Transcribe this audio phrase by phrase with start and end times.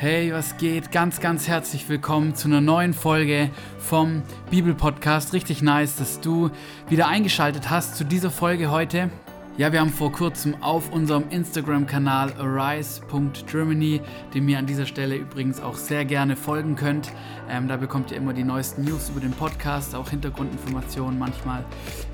[0.00, 0.92] Hey, was geht?
[0.92, 3.50] Ganz, ganz herzlich willkommen zu einer neuen Folge
[3.80, 5.32] vom Bibelpodcast.
[5.32, 6.50] Richtig nice, dass du
[6.88, 9.10] wieder eingeschaltet hast zu dieser Folge heute.
[9.56, 14.00] Ja, wir haben vor kurzem auf unserem Instagram-Kanal arise.germany,
[14.32, 17.10] dem ihr an dieser Stelle übrigens auch sehr gerne folgen könnt.
[17.50, 21.64] Ähm, da bekommt ihr immer die neuesten News über den Podcast, auch Hintergrundinformationen manchmal.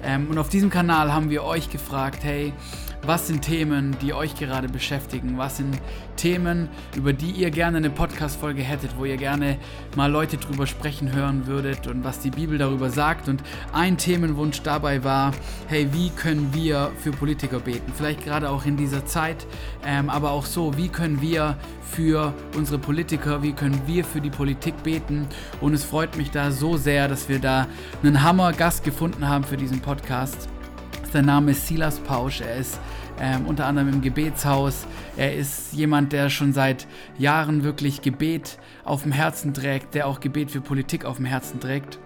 [0.02, 2.54] Ähm, und auf diesem Kanal haben wir euch gefragt, hey,
[3.06, 5.36] was sind Themen, die euch gerade beschäftigen?
[5.36, 5.78] Was sind
[6.16, 9.58] Themen, über die ihr gerne eine Podcast-Folge hättet, wo ihr gerne
[9.96, 13.28] mal Leute drüber sprechen hören würdet und was die Bibel darüber sagt?
[13.28, 15.32] Und ein Themenwunsch dabei war,
[15.68, 17.92] hey, wie können wir für Politiker beten?
[17.94, 19.46] Vielleicht gerade auch in dieser Zeit,
[19.84, 24.30] ähm, aber auch so, wie können wir für unsere Politiker, wie können wir für die
[24.30, 25.26] Politik beten?
[25.60, 27.66] Und es freut mich da so sehr, dass wir da
[28.02, 30.48] einen Hammer-Gast gefunden haben für diesen Podcast.
[31.14, 32.40] Sein Name ist Silas Pausch.
[32.40, 32.80] Er ist
[33.20, 34.84] ähm, unter anderem im Gebetshaus.
[35.16, 40.18] Er ist jemand, der schon seit Jahren wirklich Gebet auf dem Herzen trägt, der auch
[40.18, 42.00] Gebet für Politik auf dem Herzen trägt.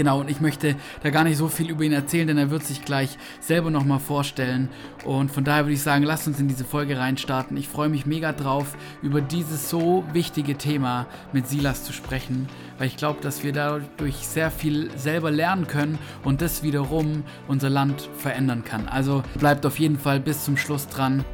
[0.00, 2.64] Genau, und ich möchte da gar nicht so viel über ihn erzählen, denn er wird
[2.64, 4.70] sich gleich selber nochmal vorstellen.
[5.04, 7.54] Und von daher würde ich sagen, lasst uns in diese Folge reinstarten.
[7.58, 12.48] Ich freue mich mega drauf, über dieses so wichtige Thema mit Silas zu sprechen,
[12.78, 17.68] weil ich glaube, dass wir dadurch sehr viel selber lernen können und das wiederum unser
[17.68, 18.88] Land verändern kann.
[18.88, 21.26] Also bleibt auf jeden Fall bis zum Schluss dran.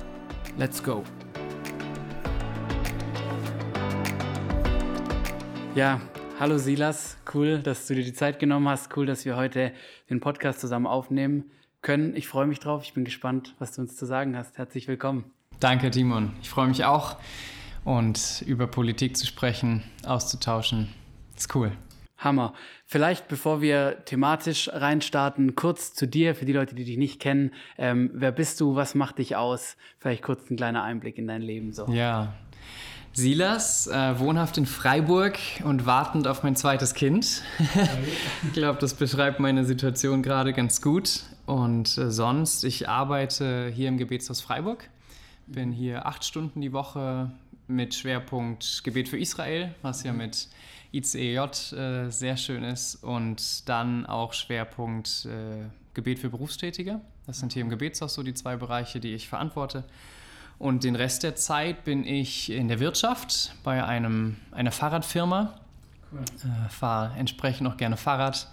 [0.58, 1.04] Let's go.
[5.76, 6.00] Ja,
[6.38, 8.94] Hallo Silas, cool, dass du dir die Zeit genommen hast.
[8.94, 9.72] Cool, dass wir heute
[10.10, 11.44] den Podcast zusammen aufnehmen
[11.80, 12.14] können.
[12.14, 12.82] Ich freue mich drauf.
[12.82, 14.58] Ich bin gespannt, was du uns zu sagen hast.
[14.58, 15.24] Herzlich willkommen.
[15.60, 16.32] Danke, Timon.
[16.42, 17.16] Ich freue mich auch.
[17.84, 20.92] Und über Politik zu sprechen, auszutauschen,
[21.34, 21.72] ist cool.
[22.18, 22.52] Hammer.
[22.84, 27.52] Vielleicht, bevor wir thematisch reinstarten, kurz zu dir, für die Leute, die dich nicht kennen.
[27.78, 28.74] Ähm, wer bist du?
[28.74, 29.78] Was macht dich aus?
[30.00, 31.72] Vielleicht kurz ein kleiner Einblick in dein Leben.
[31.72, 31.86] So.
[31.88, 32.34] Ja,
[33.16, 37.42] Silas, äh, wohnhaft in Freiburg und wartend auf mein zweites Kind.
[38.42, 41.22] ich glaube, das beschreibt meine Situation gerade ganz gut.
[41.46, 44.90] Und äh, sonst, ich arbeite hier im Gebetshaus Freiburg.
[45.46, 47.30] Bin hier acht Stunden die Woche
[47.68, 50.48] mit Schwerpunkt Gebet für Israel, was ja mit
[50.92, 51.38] ICEJ
[51.72, 52.96] äh, sehr schön ist.
[52.96, 55.64] Und dann auch Schwerpunkt äh,
[55.94, 57.00] Gebet für Berufstätige.
[57.26, 59.84] Das sind hier im Gebetshaus so die zwei Bereiche, die ich verantworte.
[60.58, 65.54] Und den Rest der Zeit bin ich in der Wirtschaft bei einem, einer Fahrradfirma.
[66.12, 66.20] Cool.
[66.20, 68.48] Äh, Fahre entsprechend auch gerne Fahrrad.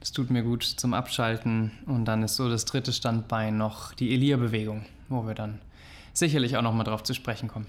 [0.00, 1.72] Das tut mir gut zum Abschalten.
[1.86, 5.60] Und dann ist so das dritte Standbein noch die Elia-Bewegung, wo wir dann
[6.12, 7.66] sicherlich auch noch mal drauf zu sprechen kommen.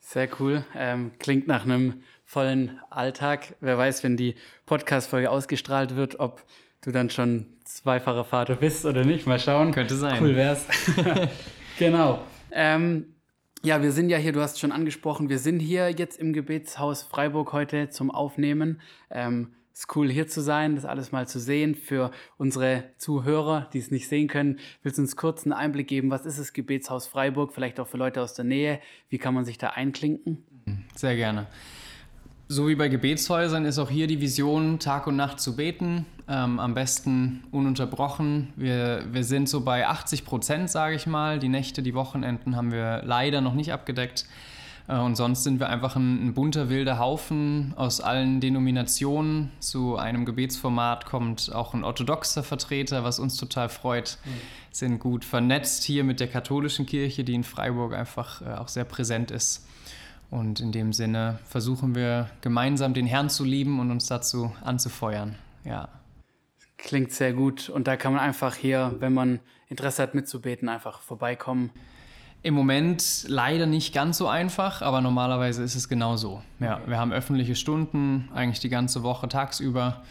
[0.00, 0.64] Sehr cool.
[0.76, 3.56] Ähm, klingt nach einem vollen Alltag.
[3.60, 6.44] Wer weiß, wenn die Podcast-Folge ausgestrahlt wird, ob
[6.82, 9.26] du dann schon zweifacher Vater bist oder nicht.
[9.26, 9.72] Mal schauen.
[9.72, 10.22] Könnte sein.
[10.22, 10.66] Cool wär's.
[11.78, 12.22] genau.
[12.52, 13.13] Ähm,
[13.64, 16.34] ja, wir sind ja hier, du hast es schon angesprochen, wir sind hier jetzt im
[16.34, 18.80] Gebetshaus Freiburg heute zum Aufnehmen.
[19.10, 21.74] Ähm, ist cool hier zu sein, das alles mal zu sehen.
[21.74, 26.10] Für unsere Zuhörer, die es nicht sehen können, willst du uns kurz einen Einblick geben,
[26.10, 29.46] was ist das Gebetshaus Freiburg, vielleicht auch für Leute aus der Nähe, wie kann man
[29.46, 30.44] sich da einklinken?
[30.94, 31.46] Sehr gerne.
[32.46, 36.60] So wie bei Gebetshäusern ist auch hier die Vision, Tag und Nacht zu beten, ähm,
[36.60, 38.52] am besten ununterbrochen.
[38.56, 41.38] Wir, wir sind so bei 80 Prozent, sage ich mal.
[41.38, 44.26] Die Nächte, die Wochenenden haben wir leider noch nicht abgedeckt.
[44.88, 49.50] Äh, und sonst sind wir einfach ein, ein, bunter, wilder Haufen aus allen Denominationen.
[49.60, 54.18] Zu einem Gebetsformat kommt auch ein orthodoxer Vertreter, was uns total freut.
[54.24, 54.30] Mhm.
[54.70, 58.84] Sind gut vernetzt hier mit der katholischen Kirche, die in Freiburg einfach äh, auch sehr
[58.84, 59.66] präsent ist.
[60.30, 65.36] Und in dem Sinne versuchen wir gemeinsam den Herrn zu lieben und uns dazu anzufeuern.
[65.64, 65.88] Ja.
[66.76, 67.68] Klingt sehr gut.
[67.68, 71.70] Und da kann man einfach hier, wenn man Interesse hat mitzubeten, einfach vorbeikommen.
[72.42, 76.42] Im Moment leider nicht ganz so einfach, aber normalerweise ist es genau so.
[76.60, 80.02] Ja, wir haben öffentliche Stunden, eigentlich die ganze Woche tagsüber.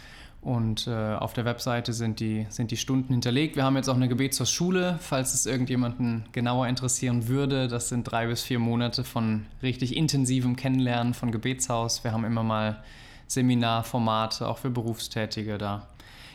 [0.44, 3.56] Und äh, auf der Webseite sind die, sind die Stunden hinterlegt.
[3.56, 7.66] Wir haben jetzt auch eine Gebetshausschule, falls es irgendjemanden genauer interessieren würde.
[7.66, 12.04] Das sind drei bis vier Monate von richtig intensivem Kennenlernen von Gebetshaus.
[12.04, 12.84] Wir haben immer mal
[13.26, 15.56] Seminarformate, auch für Berufstätige.
[15.56, 15.88] Da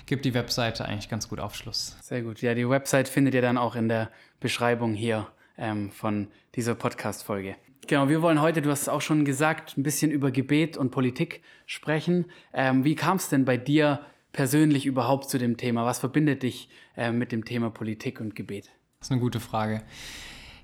[0.07, 1.95] gibt die Webseite eigentlich ganz gut Aufschluss.
[2.01, 2.41] Sehr gut.
[2.41, 7.55] Ja, die Website findet ihr dann auch in der Beschreibung hier ähm, von dieser Podcast-Folge.
[7.89, 10.91] Genau, wir wollen heute, du hast es auch schon gesagt, ein bisschen über Gebet und
[10.91, 12.25] Politik sprechen.
[12.53, 14.01] Ähm, wie kam es denn bei dir
[14.31, 15.87] persönlich überhaupt zu dem Thema?
[15.87, 18.65] Was verbindet dich äh, mit dem Thema Politik und Gebet?
[18.99, 19.81] Das ist eine gute Frage.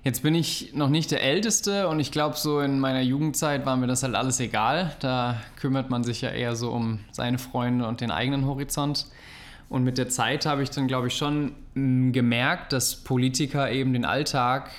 [0.04, 3.76] Jetzt bin ich noch nicht der Älteste und ich glaube, so in meiner Jugendzeit war
[3.76, 4.94] mir das halt alles egal.
[5.00, 9.08] Da kümmert man sich ja eher so um seine Freunde und den eigenen Horizont.
[9.68, 13.92] Und mit der Zeit habe ich dann, glaube ich, schon mm, gemerkt, dass Politiker eben
[13.94, 14.70] den Alltag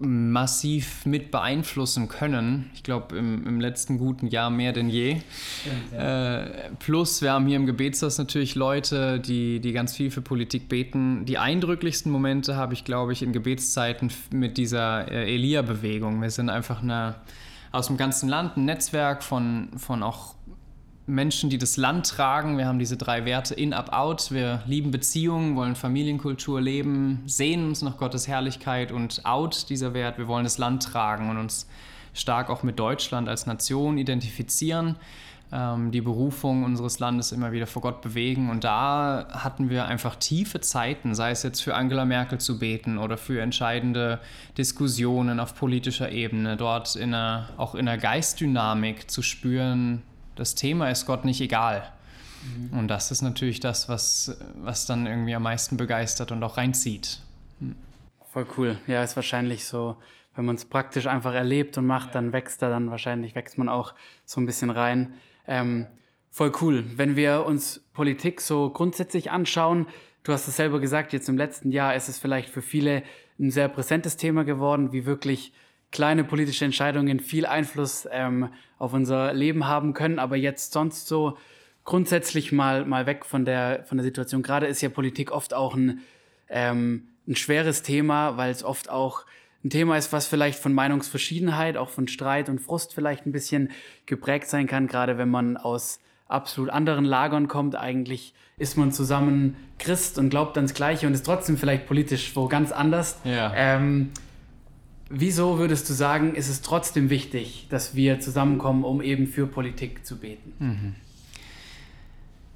[0.00, 2.70] massiv mit beeinflussen können.
[2.74, 5.20] Ich glaube, im, im, letzten guten Jahr mehr denn je.
[5.60, 6.40] Stimmt, ja.
[6.40, 10.68] äh, plus, wir haben hier im Gebetshaus natürlich Leute, die, die ganz viel für Politik
[10.68, 11.26] beten.
[11.26, 16.22] Die eindrücklichsten Momente habe ich, glaube ich, in Gebetszeiten mit dieser äh, Elia-Bewegung.
[16.22, 17.16] Wir sind einfach eine,
[17.70, 20.34] aus dem ganzen Land ein Netzwerk von, von auch
[21.10, 22.56] Menschen, die das Land tragen.
[22.56, 24.30] Wir haben diese drei Werte in, up, out.
[24.30, 30.18] Wir lieben Beziehungen, wollen Familienkultur leben, sehen uns nach Gottes Herrlichkeit und out dieser Wert.
[30.18, 31.66] Wir wollen das Land tragen und uns
[32.14, 34.96] stark auch mit Deutschland als Nation identifizieren,
[35.52, 38.50] ähm, die Berufung unseres Landes immer wieder vor Gott bewegen.
[38.50, 42.98] Und da hatten wir einfach tiefe Zeiten, sei es jetzt für Angela Merkel zu beten
[42.98, 44.20] oder für entscheidende
[44.56, 50.02] Diskussionen auf politischer Ebene, dort in einer, auch in der Geistdynamik zu spüren,
[50.36, 51.92] das Thema ist Gott nicht egal.
[52.42, 52.78] Mhm.
[52.78, 57.20] Und das ist natürlich das, was, was dann irgendwie am meisten begeistert und auch reinzieht.
[57.58, 57.76] Mhm.
[58.32, 58.78] Voll cool.
[58.86, 59.96] Ja, ist wahrscheinlich so,
[60.36, 63.68] wenn man es praktisch einfach erlebt und macht, dann wächst er, dann wahrscheinlich wächst man
[63.68, 63.94] auch
[64.24, 65.14] so ein bisschen rein.
[65.46, 65.86] Ähm,
[66.30, 66.84] voll cool.
[66.96, 69.86] Wenn wir uns Politik so grundsätzlich anschauen,
[70.22, 73.02] du hast es selber gesagt, jetzt im letzten Jahr ist es vielleicht für viele
[73.38, 75.52] ein sehr präsentes Thema geworden, wie wirklich
[75.92, 81.36] kleine politische Entscheidungen viel Einfluss ähm, auf unser Leben haben können, aber jetzt sonst so
[81.84, 84.42] grundsätzlich mal, mal weg von der, von der Situation.
[84.42, 86.00] Gerade ist ja Politik oft auch ein,
[86.48, 89.24] ähm, ein schweres Thema, weil es oft auch
[89.64, 93.70] ein Thema ist, was vielleicht von Meinungsverschiedenheit, auch von Streit und Frust vielleicht ein bisschen
[94.06, 97.76] geprägt sein kann, gerade wenn man aus absolut anderen Lagern kommt.
[97.76, 102.46] Eigentlich ist man zusammen Christ und glaubt ans Gleiche und ist trotzdem vielleicht politisch wo
[102.46, 103.18] ganz anders.
[103.24, 103.52] Ja.
[103.54, 104.10] Ähm,
[105.12, 110.06] Wieso würdest du sagen, ist es trotzdem wichtig, dass wir zusammenkommen, um eben für Politik
[110.06, 110.52] zu beten?
[110.60, 110.94] Mhm.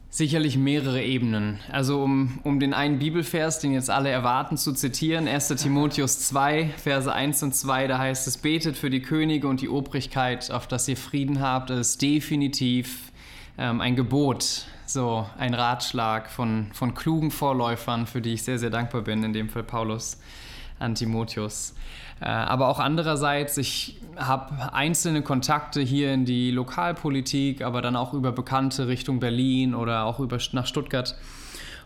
[0.09, 1.59] Sicherlich mehrere Ebenen.
[1.73, 6.71] Also um, um den einen Bibelvers, den jetzt alle erwarten, zu zitieren, 1 Timotheus 2,
[6.77, 10.69] Verse 1 und 2, da heißt es, betet für die Könige und die Obrigkeit, auf
[10.69, 11.71] dass ihr Frieden habt.
[11.71, 13.11] Das ist definitiv
[13.59, 18.71] ähm, ein Gebot, so ein Ratschlag von, von klugen Vorläufern, für die ich sehr, sehr
[18.71, 20.19] dankbar bin, in dem Fall Paulus
[20.79, 21.75] an Timotheus.
[22.25, 28.15] Äh, aber auch andererseits, ich habe einzelne Kontakte hier in die Lokalpolitik, aber dann auch
[28.15, 31.17] über Bekannte Richtung Berlin oder auch über, nach Stuttgart.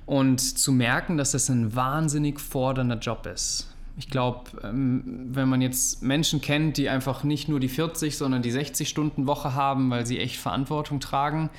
[0.07, 3.75] Und zu merken, dass das ein wahnsinnig fordernder Job ist.
[3.97, 8.41] Ich glaube, ähm, wenn man jetzt Menschen kennt, die einfach nicht nur die 40, sondern
[8.41, 11.51] die 60 Stunden Woche haben, weil sie echt Verantwortung tragen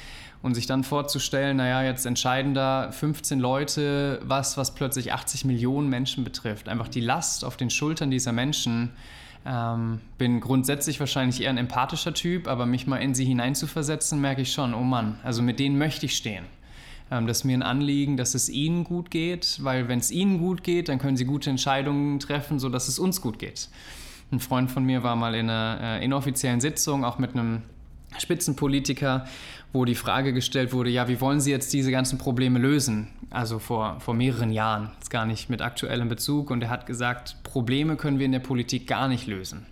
[0.42, 5.90] und sich dann vorzustellen, naja, jetzt entscheiden da 15 Leute was, was plötzlich 80 Millionen
[5.90, 6.70] Menschen betrifft.
[6.70, 8.92] Einfach die Last auf den Schultern dieser Menschen.
[9.46, 14.42] Ähm, bin grundsätzlich wahrscheinlich eher ein empathischer Typ, aber mich mal in sie hineinzuversetzen, merke
[14.42, 16.46] ich schon, oh Mann, also mit denen möchte ich stehen.
[17.12, 20.40] Ähm, das ist mir ein Anliegen, dass es ihnen gut geht, weil wenn es ihnen
[20.40, 23.70] gut geht, dann können sie gute Entscheidungen treffen, sodass es uns gut geht.
[24.32, 27.64] Ein Freund von mir war mal in einer äh, inoffiziellen Sitzung, auch mit einem
[28.18, 29.26] Spitzenpolitiker,
[29.72, 33.08] wo die Frage gestellt wurde, ja, wie wollen Sie jetzt diese ganzen Probleme lösen?
[33.30, 36.50] Also vor, vor mehreren Jahren, ist gar nicht mit aktuellem Bezug.
[36.50, 39.66] Und er hat gesagt, Probleme können wir in der Politik gar nicht lösen.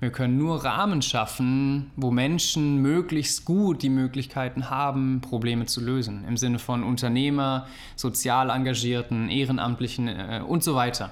[0.00, 6.24] Wir können nur Rahmen schaffen, wo Menschen möglichst gut die Möglichkeiten haben, Probleme zu lösen.
[6.28, 11.10] Im Sinne von Unternehmer, sozial engagierten, Ehrenamtlichen äh, und so weiter.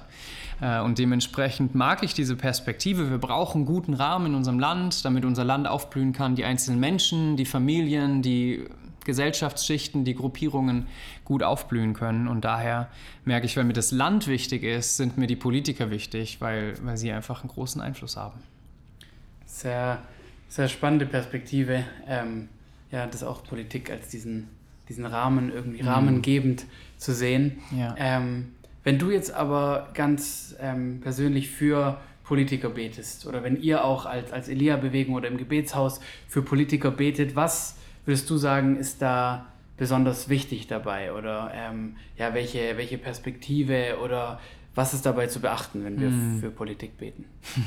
[0.61, 3.09] Äh, und dementsprechend mag ich diese Perspektive.
[3.09, 6.35] Wir brauchen guten Rahmen in unserem Land, damit unser Land aufblühen kann.
[6.35, 8.65] Die einzelnen Menschen, die Familien, die
[9.07, 10.87] Gesellschaftsschichten, die Gruppierungen
[11.23, 12.27] gut aufblühen können.
[12.27, 12.89] Und daher
[13.23, 16.97] merke ich, wenn mir das Land wichtig ist, sind mir die Politiker wichtig, weil, weil
[16.97, 18.39] sie einfach einen großen Einfluss haben.
[19.45, 19.99] Sehr,
[20.49, 21.85] sehr spannende Perspektive.
[22.05, 22.49] Ähm,
[22.91, 24.49] ja, das auch Politik als diesen,
[24.89, 25.87] diesen Rahmen, irgendwie mhm.
[25.87, 26.65] rahmengebend
[26.97, 27.59] zu sehen.
[27.75, 27.95] Ja.
[27.97, 28.53] Ähm,
[28.87, 34.31] wenn du jetzt aber ganz ähm, persönlich für Politiker betest oder wenn ihr auch als,
[34.31, 37.75] als Elia-Bewegung oder im Gebetshaus für Politiker betet, was
[38.05, 41.11] würdest du sagen, ist da besonders wichtig dabei?
[41.11, 44.39] Oder ähm, ja, welche, welche Perspektive oder
[44.77, 46.39] was ist dabei zu beachten, wenn wir hm.
[46.39, 47.25] für Politik beten?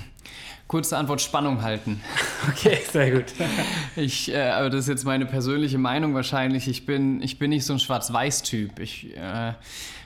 [0.68, 2.00] Kurze Antwort: Spannung halten.
[2.48, 3.26] Okay, sehr gut.
[3.96, 6.68] Ich, äh, aber das ist jetzt meine persönliche Meinung wahrscheinlich.
[6.68, 8.78] Ich bin, ich bin nicht so ein Schwarz-Weiß-Typ.
[8.78, 9.52] Ich, äh,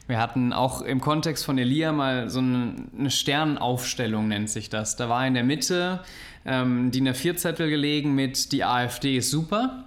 [0.06, 4.96] wir hatten auch im Kontext von Elia mal so eine, eine Sternaufstellung, nennt sich das.
[4.96, 6.00] Da war in der Mitte
[6.44, 9.84] ähm, DIN A4-Zettel gelegen mit die AfD ist super.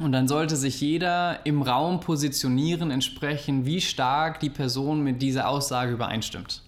[0.00, 5.48] Und dann sollte sich jeder im Raum positionieren, entsprechend, wie stark die Person mit dieser
[5.48, 6.62] Aussage übereinstimmt.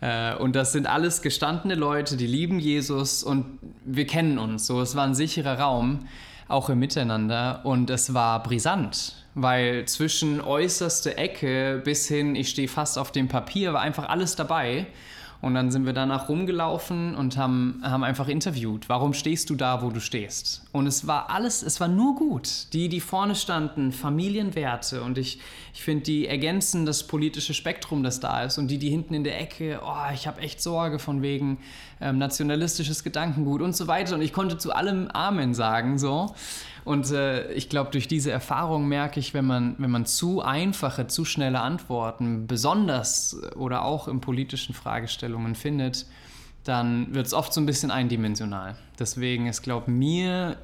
[0.00, 4.66] Äh, und das sind alles gestandene Leute, die lieben Jesus und wir kennen uns.
[4.66, 6.06] So, es war ein sicherer Raum,
[6.48, 7.60] auch im Miteinander.
[7.64, 13.28] Und es war brisant weil zwischen äußerste Ecke bis hin, ich stehe fast auf dem
[13.28, 14.86] Papier, war einfach alles dabei.
[15.40, 18.88] Und dann sind wir danach rumgelaufen und haben, haben einfach interviewt.
[18.88, 20.61] Warum stehst du da, wo du stehst?
[20.72, 22.72] Und es war alles, es war nur gut.
[22.72, 25.02] Die, die vorne standen, Familienwerte.
[25.02, 25.38] Und ich,
[25.74, 28.56] ich finde, die ergänzen das politische Spektrum, das da ist.
[28.56, 31.58] Und die, die hinten in der Ecke, oh, ich habe echt Sorge von wegen
[32.00, 34.14] ähm, nationalistisches Gedankengut und so weiter.
[34.14, 36.34] Und ich konnte zu allem Amen sagen, so.
[36.84, 41.06] Und äh, ich glaube, durch diese Erfahrung merke ich, wenn man, wenn man zu einfache,
[41.06, 46.06] zu schnelle Antworten, besonders oder auch in politischen Fragestellungen findet,
[46.64, 48.76] dann wird es oft so ein bisschen eindimensional.
[48.98, 50.56] Deswegen ist, glaube ich, mir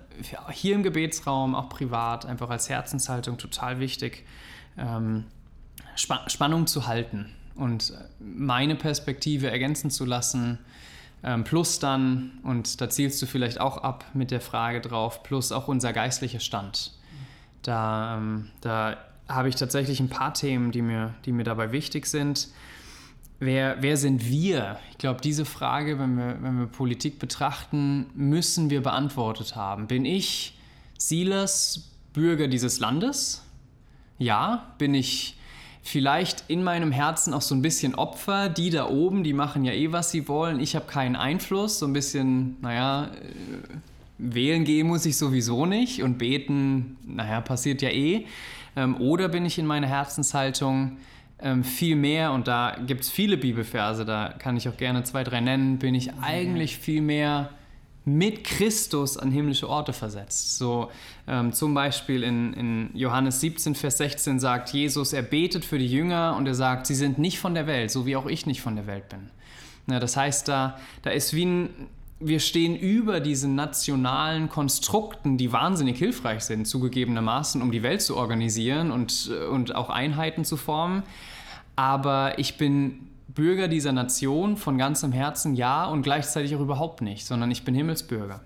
[0.50, 4.24] hier im Gebetsraum, auch privat, einfach als Herzenshaltung total wichtig,
[4.76, 5.24] ähm,
[5.98, 7.26] Sp Spannung zu halten
[7.56, 10.58] und meine Perspektive ergänzen zu lassen
[11.22, 15.50] ähm, plus dann, und da zielst du vielleicht auch ab mit der Frage drauf, plus
[15.50, 16.92] auch unser geistlicher Stand.
[17.62, 18.96] Da, ähm, da
[19.28, 22.48] habe ich tatsächlich ein paar Themen, die mir, die mir dabei wichtig sind.
[23.40, 24.78] Wer, wer sind wir?
[24.90, 29.86] Ich glaube, diese Frage, wenn wir, wenn wir Politik betrachten, müssen wir beantwortet haben.
[29.86, 30.58] Bin ich
[30.98, 33.44] Silas, Bürger dieses Landes?
[34.18, 34.74] Ja.
[34.78, 35.36] Bin ich
[35.82, 38.48] vielleicht in meinem Herzen auch so ein bisschen Opfer.
[38.48, 40.58] Die da oben, die machen ja eh, was sie wollen.
[40.58, 41.78] Ich habe keinen Einfluss.
[41.78, 43.78] So ein bisschen, naja, äh,
[44.18, 48.26] wählen gehen muss ich sowieso nicht und beten, naja, passiert ja eh.
[48.74, 50.96] Ähm, oder bin ich in meiner Herzenshaltung
[51.40, 55.24] ähm, viel mehr, und da gibt es viele Bibelverse, da kann ich auch gerne zwei,
[55.24, 57.50] drei nennen, bin ich eigentlich viel mehr
[58.04, 60.56] mit Christus an himmlische Orte versetzt.
[60.58, 60.90] So
[61.26, 65.86] ähm, zum Beispiel in, in Johannes 17, Vers 16 sagt Jesus, er betet für die
[65.86, 68.62] Jünger und er sagt, sie sind nicht von der Welt, so wie auch ich nicht
[68.62, 69.30] von der Welt bin.
[69.86, 71.70] Na, das heißt, da, da ist wie ein,
[72.20, 78.16] wir stehen über diesen nationalen Konstrukten, die wahnsinnig hilfreich sind, zugegebenermaßen, um die Welt zu
[78.16, 81.04] organisieren und, und auch Einheiten zu formen.
[81.76, 87.24] Aber ich bin Bürger dieser Nation von ganzem Herzen, ja, und gleichzeitig auch überhaupt nicht,
[87.24, 88.40] sondern ich bin Himmelsbürger.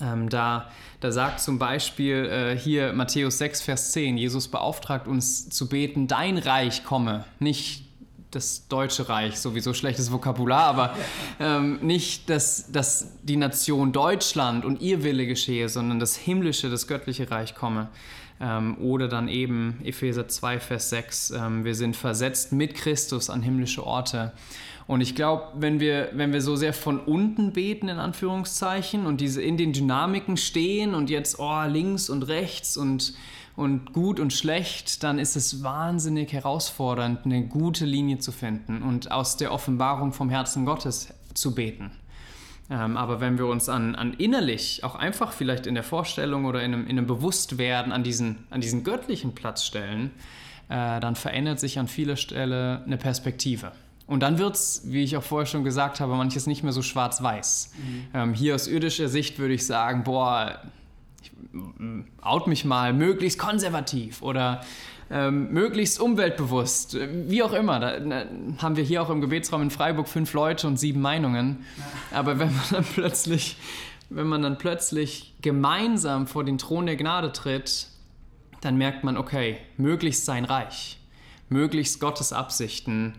[0.00, 5.48] Ähm, da, da sagt zum Beispiel äh, hier Matthäus 6, Vers 10, Jesus beauftragt uns
[5.48, 7.89] zu beten, dein Reich komme, nicht
[8.30, 10.96] das deutsche Reich, sowieso schlechtes Vokabular, aber
[11.40, 16.86] ähm, nicht, dass, dass die Nation Deutschland und ihr Wille geschehe, sondern das himmlische, das
[16.86, 17.88] göttliche Reich komme.
[18.40, 23.42] Ähm, oder dann eben Epheser 2, Vers 6, ähm, wir sind versetzt mit Christus an
[23.42, 24.32] himmlische Orte.
[24.86, 29.20] Und ich glaube, wenn wir, wenn wir so sehr von unten beten, in Anführungszeichen, und
[29.20, 33.14] diese in den Dynamiken stehen und jetzt oh, links und rechts und,
[33.60, 39.12] und gut und schlecht, dann ist es wahnsinnig herausfordernd, eine gute Linie zu finden und
[39.12, 41.90] aus der Offenbarung vom Herzen Gottes zu beten.
[42.70, 46.62] Ähm, aber wenn wir uns an, an innerlich, auch einfach vielleicht in der Vorstellung oder
[46.62, 50.10] in einem, in einem Bewusstwerden an diesen, an diesen göttlichen Platz stellen,
[50.70, 53.72] äh, dann verändert sich an vieler Stelle eine Perspektive.
[54.06, 56.82] Und dann wird es, wie ich auch vorher schon gesagt habe, manches nicht mehr so
[56.82, 57.72] schwarz-weiß.
[57.76, 58.06] Mhm.
[58.14, 60.62] Ähm, hier aus irdischer Sicht würde ich sagen, boah,
[61.22, 61.32] ich
[62.20, 64.62] out mich mal möglichst konservativ oder
[65.10, 66.96] ähm, möglichst umweltbewusst,
[67.28, 67.80] wie auch immer.
[67.80, 68.24] Da, da,
[68.58, 71.64] haben wir hier auch im Gebetsraum in Freiburg fünf Leute und sieben Meinungen.
[72.12, 73.56] Aber wenn man dann plötzlich,
[74.08, 77.88] wenn man dann plötzlich gemeinsam vor den Thron der Gnade tritt,
[78.60, 80.98] dann merkt man, okay, möglichst sein Reich,
[81.48, 83.14] möglichst Gottes Absichten.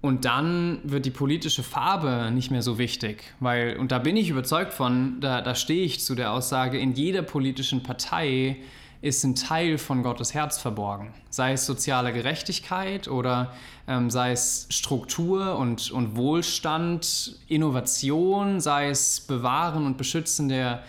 [0.00, 4.30] Und dann wird die politische Farbe nicht mehr so wichtig, weil, und da bin ich
[4.30, 8.58] überzeugt von, da, da stehe ich zu der Aussage, in jeder politischen Partei
[9.00, 11.12] ist ein Teil von Gottes Herz verborgen.
[11.30, 13.52] Sei es soziale Gerechtigkeit oder
[13.86, 20.82] ähm, sei es Struktur und, und Wohlstand, Innovation, sei es Bewahren und Beschützen der,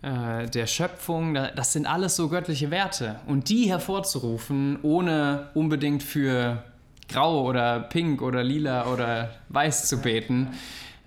[0.00, 1.34] äh, der Schöpfung.
[1.34, 3.20] Das sind alles so göttliche Werte.
[3.26, 6.64] Und die hervorzurufen, ohne unbedingt für
[7.10, 10.48] grau oder pink oder lila oder weiß zu beten,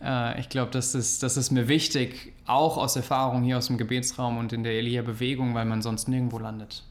[0.03, 3.77] äh, ich glaube, das ist, das ist mir wichtig, auch aus Erfahrung hier aus dem
[3.77, 6.83] Gebetsraum und in der Elia-Bewegung, weil man sonst nirgendwo landet.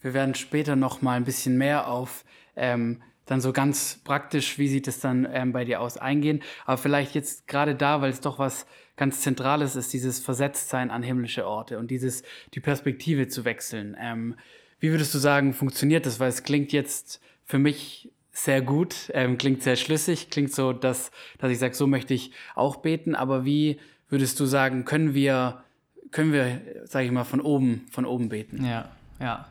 [0.00, 4.68] Wir werden später noch mal ein bisschen mehr auf ähm, dann so ganz praktisch, wie
[4.68, 6.42] sieht es dann ähm, bei dir aus, eingehen.
[6.64, 8.66] Aber vielleicht jetzt gerade da, weil es doch was
[8.96, 12.22] ganz Zentrales ist, dieses Versetztsein an himmlische Orte und dieses
[12.54, 13.96] die Perspektive zu wechseln.
[14.00, 14.34] Ähm,
[14.80, 16.20] wie würdest du sagen, funktioniert das?
[16.20, 18.10] Weil es klingt jetzt für mich
[18.44, 22.30] sehr gut, ähm, klingt sehr schlüssig, klingt so, dass, dass ich sage, so möchte ich
[22.54, 23.78] auch beten, aber wie
[24.08, 25.64] würdest du sagen, können wir,
[26.12, 28.64] können wir, sage ich mal, von oben, von oben beten?
[28.64, 28.90] Ja,
[29.20, 29.48] Ja.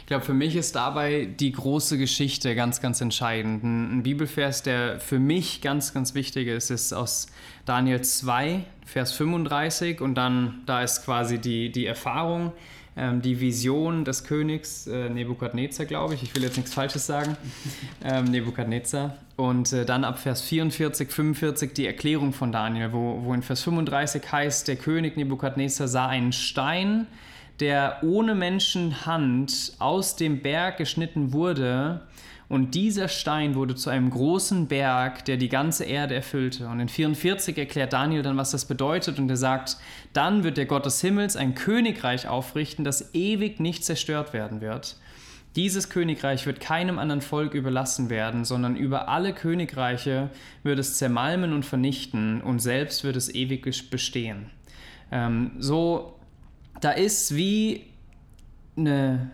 [0.00, 3.62] Ich glaube, für mich ist dabei die große Geschichte ganz, ganz entscheidend.
[3.62, 7.28] Ein, ein, Bibelvers, der für mich ganz, ganz wichtig ist, ist aus
[7.64, 10.00] Daniel 2, Vers 35.
[10.00, 12.52] Und dann, da ist quasi die, die Erfahrung,
[12.96, 16.22] ähm, die Vision des Königs äh, Nebukadnezar, glaube ich.
[16.22, 17.36] Ich will jetzt nichts Falsches sagen.
[18.02, 19.18] Ähm, Nebukadnezar.
[19.36, 23.62] Und äh, dann ab Vers 44, 45 die Erklärung von Daniel, wo, wo in Vers
[23.62, 27.06] 35 heißt, der König Nebukadnezar sah einen Stein,
[27.60, 32.00] der ohne Menschenhand aus dem Berg geschnitten wurde.
[32.50, 36.66] Und dieser Stein wurde zu einem großen Berg, der die ganze Erde erfüllte.
[36.66, 39.20] Und in 44 erklärt Daniel dann, was das bedeutet.
[39.20, 39.76] Und er sagt,
[40.12, 44.96] dann wird der Gott des Himmels ein Königreich aufrichten, das ewig nicht zerstört werden wird.
[45.54, 50.30] Dieses Königreich wird keinem anderen Volk überlassen werden, sondern über alle Königreiche
[50.64, 54.50] wird es zermalmen und vernichten und selbst wird es ewig bestehen.
[55.12, 56.16] Ähm, so
[56.80, 57.84] da ist wie
[58.76, 59.30] eine,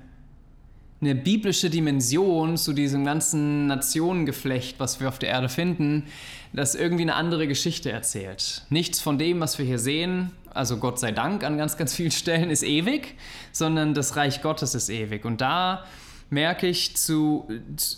[1.01, 6.05] eine biblische Dimension zu diesem ganzen Nationengeflecht, was wir auf der Erde finden,
[6.53, 8.63] das irgendwie eine andere Geschichte erzählt.
[8.71, 12.11] Nichts von dem, was wir hier sehen, also Gott sei Dank an ganz, ganz vielen
[12.13, 13.15] Stellen ist ewig,
[13.53, 15.25] sondern das Reich Gottes ist ewig.
[15.25, 15.85] Und da
[16.31, 17.47] merke ich, zu,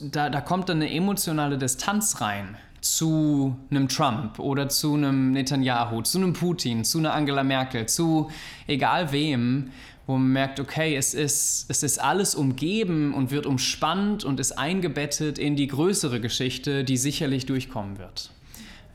[0.01, 6.03] da, da kommt dann eine emotionale Distanz rein zu einem Trump oder zu einem Netanyahu,
[6.03, 8.31] zu einem Putin, zu einer Angela Merkel, zu
[8.67, 9.71] egal wem,
[10.09, 14.53] wo man merkt, okay, es ist, es ist alles umgeben und wird umspannt und ist
[14.53, 18.31] eingebettet in die größere Geschichte, die sicherlich durchkommen wird.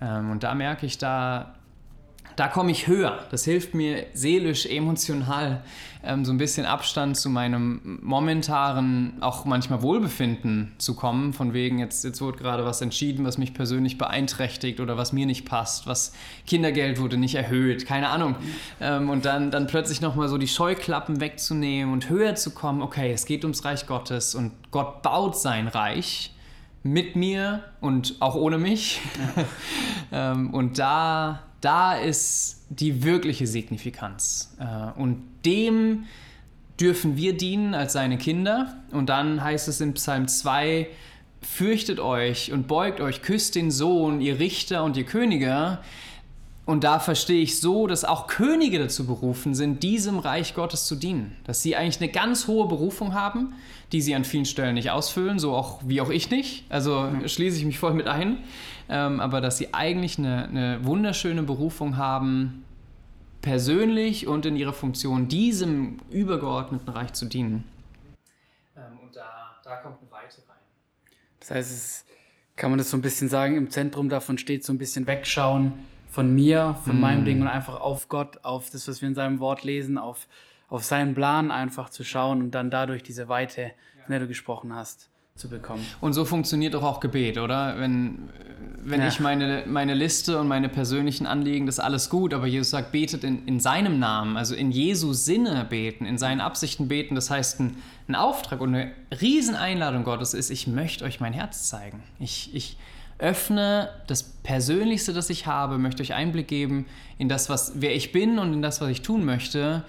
[0.01, 1.53] Ähm, und da merke ich, da,
[2.35, 3.19] da komme ich höher.
[3.31, 5.63] Das hilft mir seelisch, emotional
[6.03, 11.33] ähm, so ein bisschen Abstand zu meinem momentanen, auch manchmal Wohlbefinden zu kommen.
[11.33, 15.25] Von wegen, jetzt, jetzt wurde gerade was entschieden, was mich persönlich beeinträchtigt oder was mir
[15.25, 16.13] nicht passt, was
[16.45, 18.35] Kindergeld wurde nicht erhöht, keine Ahnung.
[18.81, 23.13] Ähm, und dann, dann plötzlich nochmal so die Scheuklappen wegzunehmen und höher zu kommen, okay,
[23.13, 26.31] es geht ums Reich Gottes und Gott baut sein Reich
[26.83, 28.99] mit mir und auch ohne mich.
[30.11, 34.55] ähm, und da da ist die wirkliche Signifikanz.
[34.59, 36.05] Äh, und dem
[36.79, 38.77] dürfen wir dienen als seine Kinder.
[38.91, 40.87] Und dann heißt es in Psalm 2,
[41.41, 45.79] fürchtet euch und beugt euch, küsst den Sohn, ihr Richter und ihr Könige.
[46.65, 50.95] Und da verstehe ich so, dass auch Könige dazu berufen sind, diesem Reich Gottes zu
[50.95, 51.35] dienen.
[51.43, 53.53] Dass sie eigentlich eine ganz hohe Berufung haben,
[53.91, 56.63] die sie an vielen Stellen nicht ausfüllen, so auch wie auch ich nicht.
[56.69, 58.37] Also schließe ich mich voll mit ein
[58.89, 62.65] ähm, aber dass sie eigentlich eine, eine wunderschöne Berufung haben,
[63.41, 67.63] persönlich und in ihrer Funktion diesem übergeordneten Reich zu dienen.
[68.75, 70.57] Ähm, und da, da kommt eine Weite rein.
[71.39, 72.05] Das heißt, es,
[72.55, 75.73] kann man das so ein bisschen sagen, im Zentrum davon steht so ein bisschen wegschauen
[76.13, 77.01] von mir, von mm.
[77.01, 80.27] meinem Ding und einfach auf Gott, auf das, was wir in seinem Wort lesen, auf,
[80.69, 83.71] auf seinen Plan einfach zu schauen und dann dadurch diese Weite,
[84.03, 85.83] von der du gesprochen hast, zu bekommen.
[86.01, 87.79] Und so funktioniert doch auch Gebet, oder?
[87.79, 88.29] Wenn,
[88.83, 89.07] wenn ja.
[89.07, 92.91] ich meine, meine Liste und meine persönlichen Anliegen, das ist alles gut, aber Jesus sagt,
[92.91, 97.15] betet in, in seinem Namen, also in Jesu Sinne beten, in seinen Absichten beten.
[97.15, 101.67] Das heißt, ein, ein Auftrag und eine Rieseneinladung Gottes ist, ich möchte euch mein Herz
[101.67, 102.03] zeigen.
[102.19, 102.77] Ich, ich
[103.23, 106.85] öffne das Persönlichste, das ich habe, möchte euch Einblick geben
[107.17, 109.83] in das, was, wer ich bin und in das, was ich tun möchte.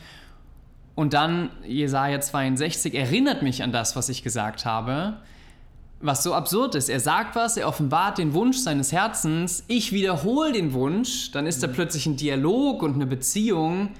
[0.94, 5.16] Und dann Jesaja 62 erinnert mich an das, was ich gesagt habe
[6.04, 6.90] was so absurd ist.
[6.90, 11.62] Er sagt was, er offenbart den Wunsch seines Herzens, ich wiederhole den Wunsch, dann ist
[11.62, 11.72] da mhm.
[11.72, 13.90] plötzlich ein Dialog und eine Beziehung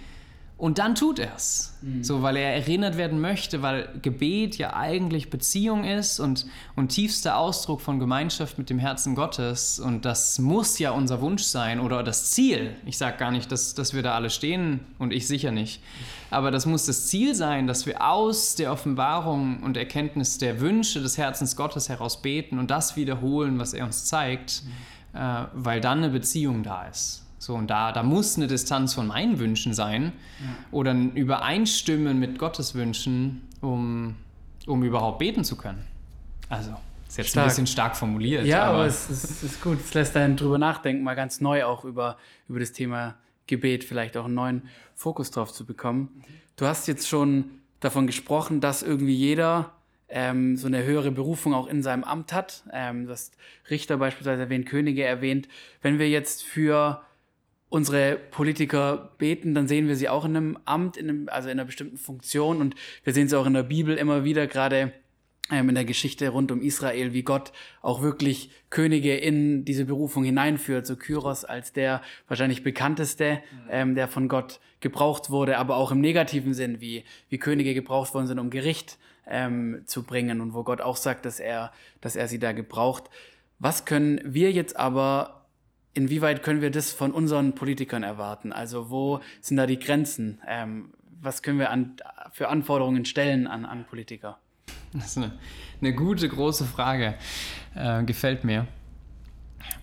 [0.57, 1.75] und dann tut er es.
[1.83, 2.05] Mhm.
[2.05, 7.37] So, weil er erinnert werden möchte, weil Gebet ja eigentlich Beziehung ist und, und tiefster
[7.37, 9.81] Ausdruck von Gemeinschaft mit dem Herzen Gottes.
[9.81, 12.77] Und das muss ja unser Wunsch sein oder das Ziel.
[12.87, 15.83] Ich sage gar nicht, dass, dass wir da alle stehen und ich sicher nicht.
[16.31, 21.03] Aber das muss das Ziel sein, dass wir aus der Offenbarung und Erkenntnis der Wünsche
[21.03, 25.19] des Herzens Gottes heraus beten und das wiederholen, was er uns zeigt, mhm.
[25.19, 27.24] äh, weil dann eine Beziehung da ist.
[27.45, 30.47] So, und da, da muss eine Distanz von meinen Wünschen sein ja.
[30.71, 34.15] oder ein Übereinstimmen mit Gottes Wünschen, um,
[34.67, 35.85] um überhaupt beten zu können.
[36.49, 36.75] Also,
[37.07, 37.45] ist jetzt stark.
[37.45, 38.47] ein bisschen stark formuliert.
[38.47, 39.79] Ja, aber, aber es, ist, ist gut.
[39.79, 42.17] Es lässt einen drüber nachdenken, mal ganz neu auch über,
[42.49, 43.15] über das Thema
[43.47, 44.63] Gebet, vielleicht auch einen neuen
[44.95, 46.25] Fokus drauf zu bekommen.
[46.57, 47.45] Du hast jetzt schon
[47.81, 49.73] davon gesprochen, dass irgendwie jeder
[50.09, 52.65] ähm, so eine höhere Berufung auch in seinem Amt hat.
[52.73, 53.33] Ähm, das
[53.69, 55.47] Richter beispielsweise erwähnt, Könige erwähnt.
[55.83, 57.03] Wenn wir jetzt für
[57.75, 61.59] unsere Politiker beten, dann sehen wir sie auch in einem Amt, in einem, also in
[61.59, 62.61] einer bestimmten Funktion.
[62.61, 64.93] Und wir sehen sie auch in der Bibel immer wieder, gerade
[65.51, 67.51] ähm, in der Geschichte rund um Israel, wie Gott
[67.83, 70.87] auch wirklich Könige in diese Berufung hineinführt.
[70.87, 76.01] So Kyros als der wahrscheinlich bekannteste, ähm, der von Gott gebraucht wurde, aber auch im
[76.01, 80.63] negativen Sinn, wie, wie Könige gebraucht worden sind, um Gericht ähm, zu bringen und wo
[80.63, 83.11] Gott auch sagt, dass er, dass er sie da gebraucht.
[83.59, 85.44] Was können wir jetzt aber,
[85.95, 88.53] inwieweit können wir das von unseren Politikern erwarten?
[88.53, 90.41] Also wo sind da die Grenzen?
[90.47, 91.97] Ähm, was können wir an,
[92.33, 94.39] für Anforderungen stellen an, an Politiker?
[94.93, 95.33] Das ist eine,
[95.81, 97.15] eine gute, große Frage.
[97.75, 98.67] Äh, gefällt mir.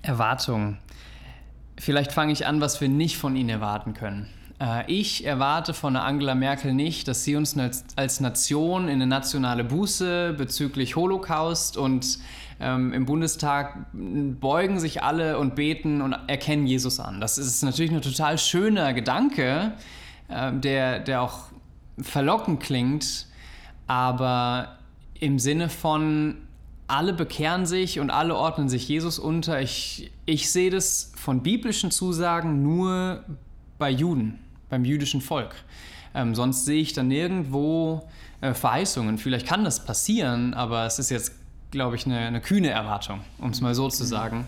[0.02, 0.78] Erwartungen.
[1.78, 4.30] Vielleicht fange ich an, was wir nicht von ihnen erwarten können.
[4.62, 7.58] Äh, ich erwarte von Angela Merkel nicht, dass sie uns
[7.96, 12.20] als, Nation in eine nationale Buße bezüglich Holocaust und
[12.60, 17.20] ähm, im Bundestag beugen sich alle und beten und erkennen Jesus an.
[17.20, 19.74] Das ist natürlich ein total schöner Gedanke,
[20.28, 21.46] äh, der, der auch
[22.00, 23.28] verlockend klingt,
[23.88, 24.78] aber
[25.20, 26.38] im Sinne von,
[26.88, 29.62] alle bekehren sich und alle ordnen sich Jesus unter.
[29.62, 33.24] Ich, ich sehe das von biblischen Zusagen nur
[33.80, 34.40] bei Juden,
[34.72, 35.54] beim jüdischen Volk.
[36.16, 38.10] Ähm, sonst sehe ich da nirgendwo
[38.42, 39.20] äh, Verheißungen.
[39.20, 41.34] Vielleicht kann das passieren, aber es ist jetzt,
[41.70, 44.48] glaube ich, eine, eine, kühne Erwartung, um es mal so zu sagen.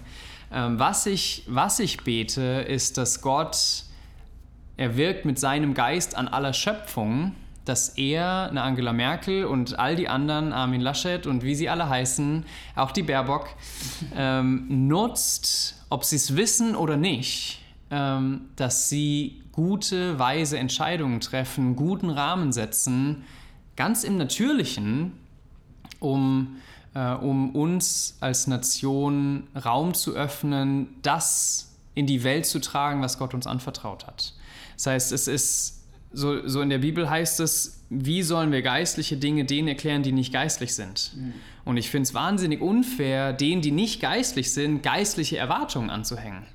[0.52, 3.84] Ähm, was, ich, was ich bete, ist, dass Gott,
[4.78, 9.96] er wirkt mit seinem Geist an aller Schöpfung dass er, eine Angela Merkel und all
[9.96, 13.48] die anderen, Armin Laschet und wie sie alle heißen, auch die Baerbock,
[14.18, 17.63] ähm, nutzt, ob sie es wissen oder nicht,
[18.56, 23.24] dass sie gute, weise Entscheidungen treffen, guten Rahmen setzen,
[23.76, 25.14] ganz im Natürlichen,
[26.00, 26.58] um,
[26.94, 33.18] äh, um uns als Nation Raum zu öffnen, das in die Welt zu tragen, was
[33.18, 34.34] Gott uns anvertraut hat.
[34.76, 39.18] Das heißt, es ist so, so in der Bibel heißt es, wie sollen wir geistliche
[39.18, 41.12] Dinge denen erklären, die nicht geistlich sind?
[41.16, 41.34] Mhm.
[41.66, 46.46] Und ich finde es wahnsinnig unfair, denen, die nicht geistlich sind, geistliche Erwartungen anzuhängen.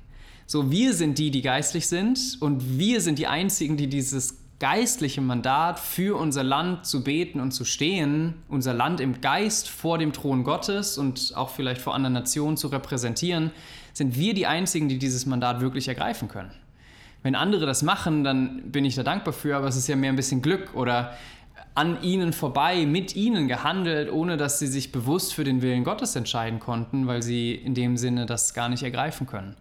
[0.51, 5.21] So, wir sind die, die geistlich sind und wir sind die Einzigen, die dieses geistliche
[5.21, 10.11] Mandat für unser Land zu beten und zu stehen, unser Land im Geist vor dem
[10.11, 13.51] Thron Gottes und auch vielleicht vor anderen Nationen zu repräsentieren,
[13.93, 16.49] sind wir die Einzigen, die dieses Mandat wirklich ergreifen können.
[17.21, 20.11] Wenn andere das machen, dann bin ich da dankbar für, aber es ist ja mehr
[20.11, 21.13] ein bisschen Glück oder
[21.75, 26.15] an ihnen vorbei, mit ihnen gehandelt, ohne dass sie sich bewusst für den Willen Gottes
[26.15, 29.55] entscheiden konnten, weil sie in dem Sinne das gar nicht ergreifen können.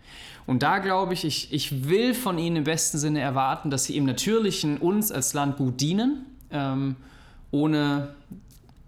[0.46, 3.96] Und da glaube ich, ich, ich will von ihnen im besten Sinne erwarten, dass sie
[3.96, 6.96] im Natürlichen uns als Land gut dienen, ähm,
[7.50, 8.14] ohne,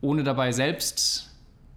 [0.01, 1.31] ohne dabei selbst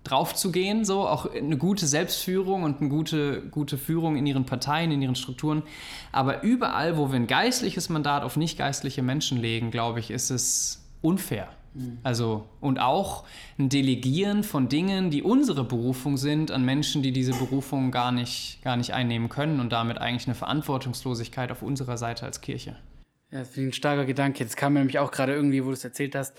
[0.04, 4.46] drauf zu gehen, so auch eine gute Selbstführung und eine gute, gute Führung in ihren
[4.46, 5.64] Parteien, in ihren Strukturen.
[6.12, 10.30] Aber überall, wo wir ein geistliches Mandat auf nicht geistliche Menschen legen, glaube ich, ist
[10.30, 11.50] es unfair.
[11.76, 12.00] Mhm.
[12.02, 13.26] Also, und auch
[13.60, 18.60] ein Delegieren von Dingen, die unsere Berufung sind, an Menschen, die diese Berufung gar nicht,
[18.64, 22.76] gar nicht einnehmen können und damit eigentlich eine Verantwortungslosigkeit auf unserer Seite als Kirche.
[23.30, 24.44] Ja, das finde ich ein starker Gedanke.
[24.44, 26.36] Jetzt kam mir nämlich auch gerade irgendwie, wo du es erzählt hast,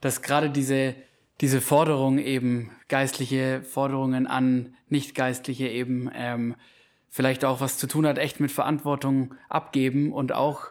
[0.00, 0.94] dass gerade diese
[1.40, 6.56] diese Forderung eben, geistliche Forderungen an Nicht-Geistliche eben, ähm,
[7.08, 10.68] vielleicht auch was zu tun hat, echt mit Verantwortung abgeben und auch,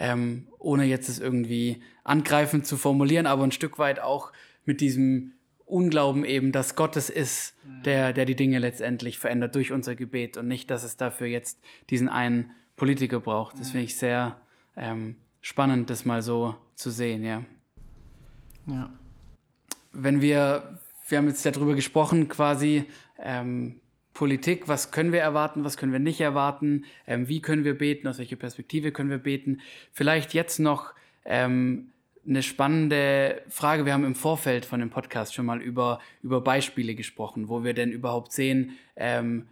[0.00, 4.32] ähm, ohne jetzt es irgendwie angreifend zu formulieren, aber ein Stück weit auch
[4.64, 5.34] mit diesem
[5.64, 10.36] Unglauben eben, dass Gott es ist, der, der die Dinge letztendlich verändert durch unser Gebet
[10.36, 11.60] und nicht, dass es dafür jetzt
[11.90, 13.60] diesen einen Politiker braucht.
[13.60, 14.40] Das finde ich sehr
[14.76, 17.44] ähm, spannend, das mal so zu sehen, ja.
[18.66, 18.90] Ja
[19.92, 22.84] wenn wir, wir haben jetzt darüber gesprochen, quasi
[23.18, 23.80] ähm,
[24.14, 28.08] Politik, was können wir erwarten, was können wir nicht erwarten, ähm, wie können wir beten,
[28.08, 29.60] aus welcher Perspektive können wir beten.
[29.92, 30.92] Vielleicht jetzt noch
[31.24, 31.90] ähm,
[32.26, 33.86] eine spannende Frage.
[33.86, 37.74] Wir haben im Vorfeld von dem Podcast schon mal über, über Beispiele gesprochen, wo wir
[37.74, 39.46] denn überhaupt sehen, ähm,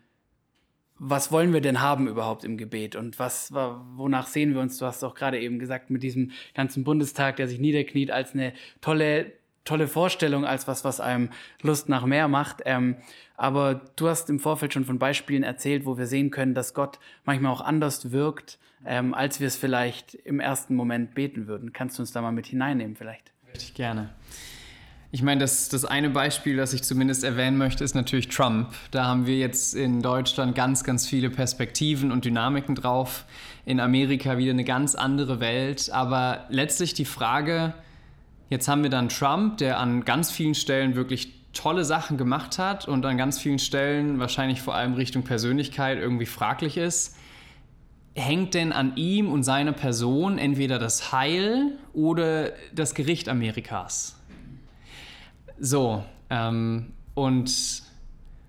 [0.98, 4.78] was wollen wir denn haben überhaupt im Gebet und was, wonach sehen wir uns?
[4.78, 8.52] Du hast auch gerade eben gesagt, mit diesem ganzen Bundestag, der sich niederkniet, als eine
[8.80, 9.32] tolle
[9.68, 11.30] tolle Vorstellung als was, was einem
[11.62, 12.62] Lust nach mehr macht.
[12.64, 12.96] Ähm,
[13.36, 16.98] aber du hast im Vorfeld schon von Beispielen erzählt, wo wir sehen können, dass Gott
[17.24, 21.72] manchmal auch anders wirkt, ähm, als wir es vielleicht im ersten Moment beten würden.
[21.72, 23.32] Kannst du uns da mal mit hineinnehmen vielleicht?
[23.54, 24.10] Richtig gerne.
[25.10, 28.74] Ich meine, das, das eine Beispiel, das ich zumindest erwähnen möchte, ist natürlich Trump.
[28.90, 33.24] Da haben wir jetzt in Deutschland ganz, ganz viele Perspektiven und Dynamiken drauf.
[33.64, 35.90] In Amerika wieder eine ganz andere Welt.
[35.92, 37.72] Aber letztlich die Frage,
[38.50, 42.88] Jetzt haben wir dann Trump, der an ganz vielen Stellen wirklich tolle Sachen gemacht hat
[42.88, 47.16] und an ganz vielen Stellen wahrscheinlich vor allem Richtung Persönlichkeit irgendwie fraglich ist.
[48.14, 54.16] Hängt denn an ihm und seiner Person entweder das Heil oder das Gericht Amerikas?
[55.60, 57.82] So, ähm, und,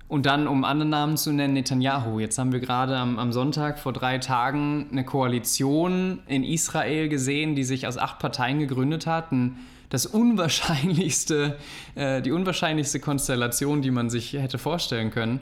[0.07, 2.19] und dann, um anderen Namen zu nennen, Netanyahu.
[2.19, 7.55] Jetzt haben wir gerade am, am Sonntag vor drei Tagen eine Koalition in Israel gesehen,
[7.55, 9.31] die sich aus acht Parteien gegründet hat.
[9.31, 9.57] Ein,
[9.89, 11.57] das unwahrscheinlichste,
[11.95, 15.41] äh, die unwahrscheinlichste Konstellation, die man sich hätte vorstellen können.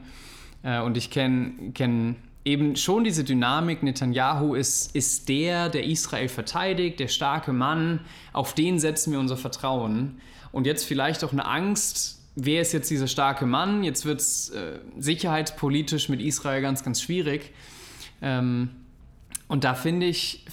[0.64, 3.84] Äh, und ich kenne kenn eben schon diese Dynamik.
[3.84, 8.00] Netanyahu ist, ist der, der Israel verteidigt, der starke Mann.
[8.32, 10.22] Auf den setzen wir unser Vertrauen.
[10.54, 13.84] Und jetzt vielleicht auch eine Angst, wer ist jetzt dieser starke Mann?
[13.84, 17.52] Jetzt wird es äh, sicherheitspolitisch mit Israel ganz, ganz schwierig.
[18.22, 18.70] Ähm,
[19.50, 20.46] und da finde ich,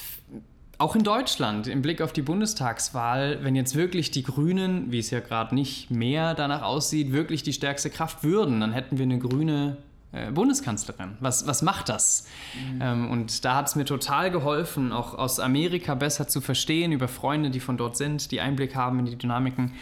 [0.78, 5.10] auch in Deutschland, im Blick auf die Bundestagswahl, wenn jetzt wirklich die Grünen, wie es
[5.10, 9.18] ja gerade nicht mehr danach aussieht, wirklich die stärkste Kraft würden, dann hätten wir eine
[9.18, 9.76] grüne
[10.12, 11.16] äh, Bundeskanzlerin.
[11.20, 12.26] Was, was macht das?
[12.54, 12.82] Mhm.
[12.82, 17.08] Ähm, und da hat es mir total geholfen, auch aus Amerika besser zu verstehen, über
[17.08, 19.72] Freunde, die von dort sind, die Einblick haben in die Dynamiken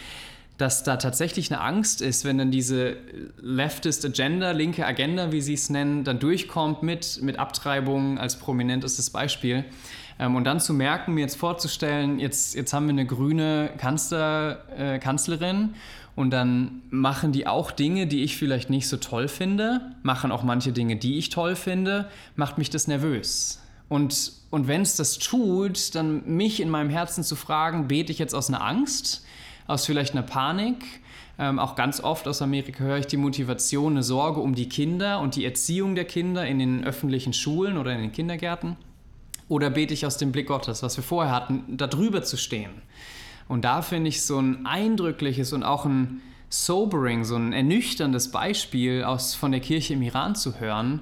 [0.59, 2.97] dass da tatsächlich eine Angst ist, wenn dann diese
[3.41, 9.11] Leftist Agenda, linke Agenda, wie sie es nennen, dann durchkommt mit, mit Abtreibung als prominentestes
[9.11, 9.65] Beispiel.
[10.23, 14.65] Ähm, und dann zu merken, mir jetzt vorzustellen, jetzt, jetzt haben wir eine grüne Kanzler,
[14.79, 15.75] äh, Kanzlerin
[16.15, 20.45] und dann machen die auch Dinge, die ich vielleicht nicht so toll finde, machen auch
[20.45, 23.61] manche Dinge, die ich toll finde, macht mich das nervös.
[23.89, 28.19] Und, und wenn es das tut, dann mich in meinem Herzen zu fragen, bete ich
[28.19, 29.25] jetzt aus einer Angst?
[29.67, 30.85] aus vielleicht einer Panik.
[31.39, 35.21] Ähm, auch ganz oft aus Amerika höre ich die Motivation, eine Sorge um die Kinder
[35.21, 38.77] und die Erziehung der Kinder in den öffentlichen Schulen oder in den Kindergärten.
[39.53, 42.71] Oder bete ich aus dem Blick Gottes, was wir vorher hatten, da drüber zu stehen.
[43.49, 49.05] Und da finde ich so ein eindrückliches und auch ein sobering, so ein ernüchterndes Beispiel
[49.05, 51.01] aus, von der Kirche im Iran zu hören,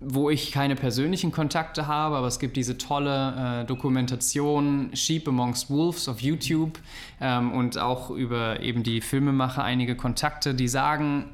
[0.00, 5.68] wo ich keine persönlichen Kontakte habe, aber es gibt diese tolle äh, Dokumentation Sheep Amongst
[5.68, 6.78] Wolves auf YouTube
[7.20, 11.26] ähm, und auch über eben die Filmemacher einige Kontakte, die sagen,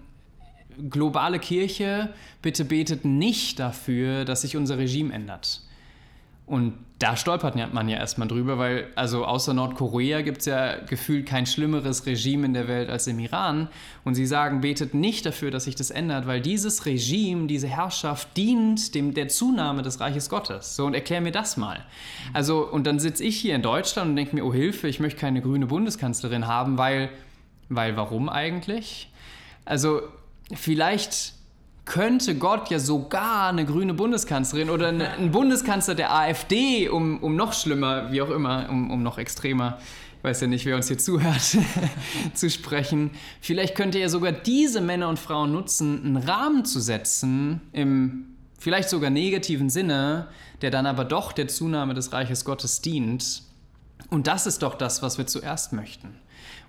[0.90, 5.62] globale Kirche, bitte betet nicht dafür, dass sich unser Regime ändert.
[6.50, 11.24] Und da stolpert man ja erstmal drüber, weil also außer Nordkorea gibt es ja gefühlt
[11.24, 13.68] kein schlimmeres Regime in der Welt als im Iran.
[14.02, 18.36] Und sie sagen, betet nicht dafür, dass sich das ändert, weil dieses Regime, diese Herrschaft
[18.36, 20.74] dient dem, der Zunahme des Reiches Gottes.
[20.74, 21.86] So, und erklär mir das mal.
[22.32, 25.20] Also, und dann sitze ich hier in Deutschland und denke mir, oh Hilfe, ich möchte
[25.20, 27.10] keine grüne Bundeskanzlerin haben, weil,
[27.68, 29.08] weil warum eigentlich?
[29.64, 30.02] Also,
[30.52, 31.34] vielleicht
[31.90, 37.52] könnte Gott ja sogar eine grüne Bundeskanzlerin oder einen Bundeskanzler der AfD, um, um noch
[37.52, 39.76] schlimmer, wie auch immer, um, um noch extremer,
[40.18, 41.56] ich weiß ja nicht, wer uns hier zuhört,
[42.34, 43.10] zu sprechen.
[43.40, 48.88] Vielleicht könnte er sogar diese Männer und Frauen nutzen, einen Rahmen zu setzen, im vielleicht
[48.88, 50.28] sogar negativen Sinne,
[50.62, 53.42] der dann aber doch der Zunahme des Reiches Gottes dient.
[54.10, 56.19] Und das ist doch das, was wir zuerst möchten.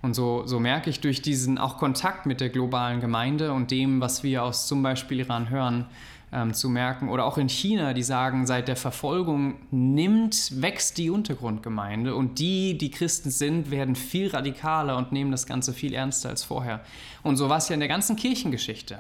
[0.02, 4.02] Und so, so merke ich durch diesen auch Kontakt mit der globalen Gemeinde und dem,
[4.02, 5.86] was wir aus zum Beispiel Iran hören,
[6.32, 7.10] ähm, zu merken.
[7.10, 12.78] Oder auch in China, die sagen, seit der Verfolgung nimmt, wächst die Untergrundgemeinde und die,
[12.78, 16.82] die Christen sind, werden viel radikaler und nehmen das Ganze viel ernster als vorher.
[17.22, 19.00] Und so war es ja in der ganzen Kirchengeschichte.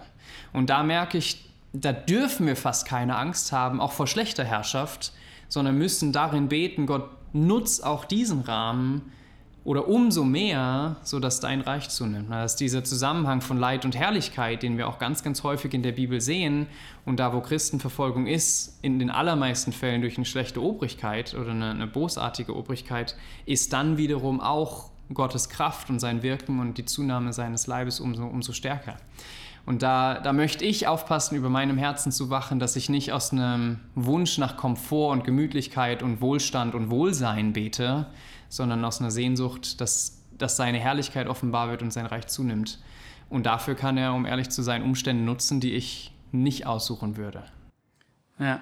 [0.54, 5.14] Und da merke ich, da dürfen wir fast keine Angst haben, auch vor schlechter Herrschaft,
[5.48, 9.12] sondern müssen darin beten, Gott, nutz auch diesen Rahmen,
[9.64, 12.32] oder umso mehr, so dass dein Reich zunimmt.
[12.32, 15.84] Das ist dieser Zusammenhang von Leid und Herrlichkeit, den wir auch ganz, ganz häufig in
[15.84, 16.66] der Bibel sehen.
[17.06, 21.72] Und da, wo Christenverfolgung ist, in den allermeisten Fällen durch eine schlechte Obrigkeit oder eine,
[21.72, 27.32] eine bosartige Obrigkeit, ist dann wiederum auch Gottes Kraft und sein Wirken und die Zunahme
[27.32, 28.98] seines Leibes umso, umso stärker.
[29.66, 33.32] Und da, da möchte ich aufpassen, über meinem Herzen zu wachen, dass ich nicht aus
[33.32, 38.08] einem Wunsch nach Komfort und Gemütlichkeit und Wohlstand und Wohlsein bete,
[38.52, 42.80] sondern aus einer Sehnsucht, dass, dass seine Herrlichkeit offenbar wird und sein Reich zunimmt.
[43.30, 47.46] Und dafür kann er, um ehrlich zu sein, Umstände nutzen, die ich nicht aussuchen würde.
[48.38, 48.62] Ja,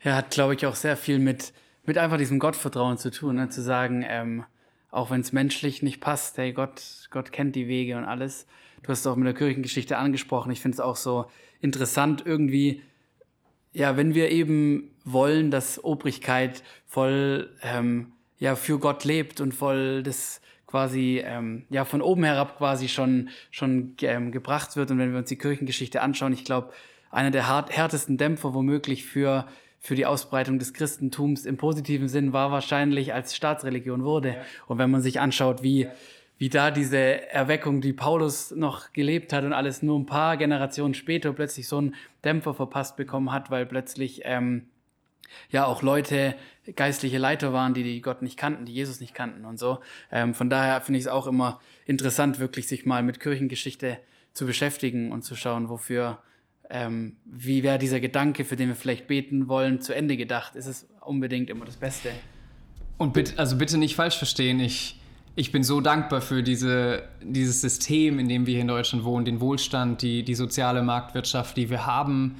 [0.00, 1.54] er hat, glaube ich, auch sehr viel mit,
[1.86, 3.48] mit einfach diesem Gottvertrauen zu tun, ne?
[3.48, 4.44] zu sagen, ähm,
[4.90, 8.46] auch wenn es menschlich nicht passt, hey, Gott, Gott kennt die Wege und alles.
[8.82, 10.52] Du hast es auch mit der Kirchengeschichte angesprochen.
[10.52, 11.30] Ich finde es auch so
[11.62, 12.82] interessant irgendwie,
[13.72, 20.02] ja, wenn wir eben wollen, dass Obrigkeit voll ähm, ja für Gott lebt und voll
[20.02, 24.90] das quasi ähm, ja von oben herab quasi schon schon ähm, gebracht wird.
[24.90, 26.72] Und wenn wir uns die Kirchengeschichte anschauen, ich glaube
[27.10, 29.46] einer der hart, härtesten Dämpfer womöglich für
[29.78, 34.30] für die Ausbreitung des Christentums im positiven Sinn war wahrscheinlich als Staatsreligion wurde.
[34.30, 34.36] Ja.
[34.66, 35.88] und wenn man sich anschaut, wie
[36.36, 36.98] wie da diese
[37.30, 41.78] Erweckung, die Paulus noch gelebt hat und alles nur ein paar Generationen später plötzlich so
[41.78, 41.94] einen
[42.24, 44.66] Dämpfer verpasst bekommen hat, weil plötzlich ähm,
[45.50, 46.34] ja auch Leute,
[46.76, 49.78] geistliche Leiter waren, die, die Gott nicht kannten, die Jesus nicht kannten und so.
[50.10, 53.98] Ähm, von daher finde ich es auch immer interessant, wirklich sich mal mit Kirchengeschichte
[54.32, 56.18] zu beschäftigen und zu schauen, wofür,
[56.70, 60.56] ähm, wie wäre dieser Gedanke, für den wir vielleicht beten wollen, zu Ende gedacht?
[60.56, 62.10] Ist es unbedingt immer das Beste?
[62.96, 64.98] Und bitte, also bitte nicht falsch verstehen, ich,
[65.36, 69.24] ich bin so dankbar für diese, dieses System, in dem wir hier in Deutschland wohnen,
[69.24, 72.36] den Wohlstand, die, die soziale Marktwirtschaft, die wir haben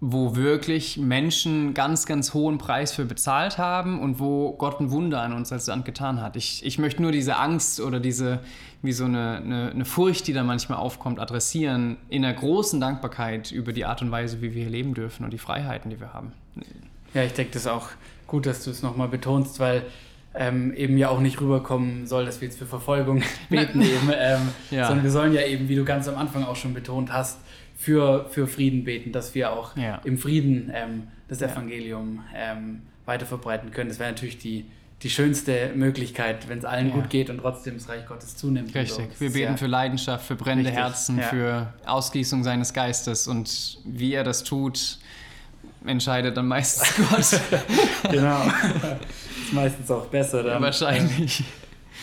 [0.00, 5.22] wo wirklich Menschen ganz, ganz hohen Preis für bezahlt haben und wo Gott ein Wunder
[5.22, 6.36] an uns als Land getan hat.
[6.36, 8.40] Ich, ich möchte nur diese Angst oder diese,
[8.82, 13.50] wie so eine, eine, eine, Furcht, die da manchmal aufkommt, adressieren, in einer großen Dankbarkeit
[13.50, 16.12] über die Art und Weise, wie wir hier leben dürfen und die Freiheiten, die wir
[16.12, 16.32] haben.
[17.14, 17.88] Ja, ich denke, das ist auch
[18.26, 19.82] gut, dass du es nochmal betonst, weil
[20.36, 24.48] ähm, eben ja auch nicht rüberkommen soll, dass wir jetzt für Verfolgung beten, eben, ähm,
[24.70, 24.86] ja.
[24.86, 27.38] sondern wir sollen ja eben, wie du ganz am Anfang auch schon betont hast,
[27.76, 30.00] für, für Frieden beten, dass wir auch ja.
[30.04, 33.90] im Frieden ähm, das Evangelium ähm, weiter verbreiten können.
[33.90, 34.64] Das wäre natürlich die,
[35.02, 36.94] die schönste Möglichkeit, wenn es allen ja.
[36.94, 38.74] gut geht und trotzdem das Reich Gottes zunimmt.
[38.74, 39.08] Richtig.
[39.18, 40.84] Wir beten ja für Leidenschaft, für brennende richtig.
[40.84, 44.98] Herzen, für Ausgießung seines Geistes und wie er das tut,
[45.84, 47.40] entscheidet dann meistens Gott.
[48.10, 48.40] genau.
[49.46, 50.62] ist meistens auch besser dann.
[50.62, 51.44] Wahrscheinlich.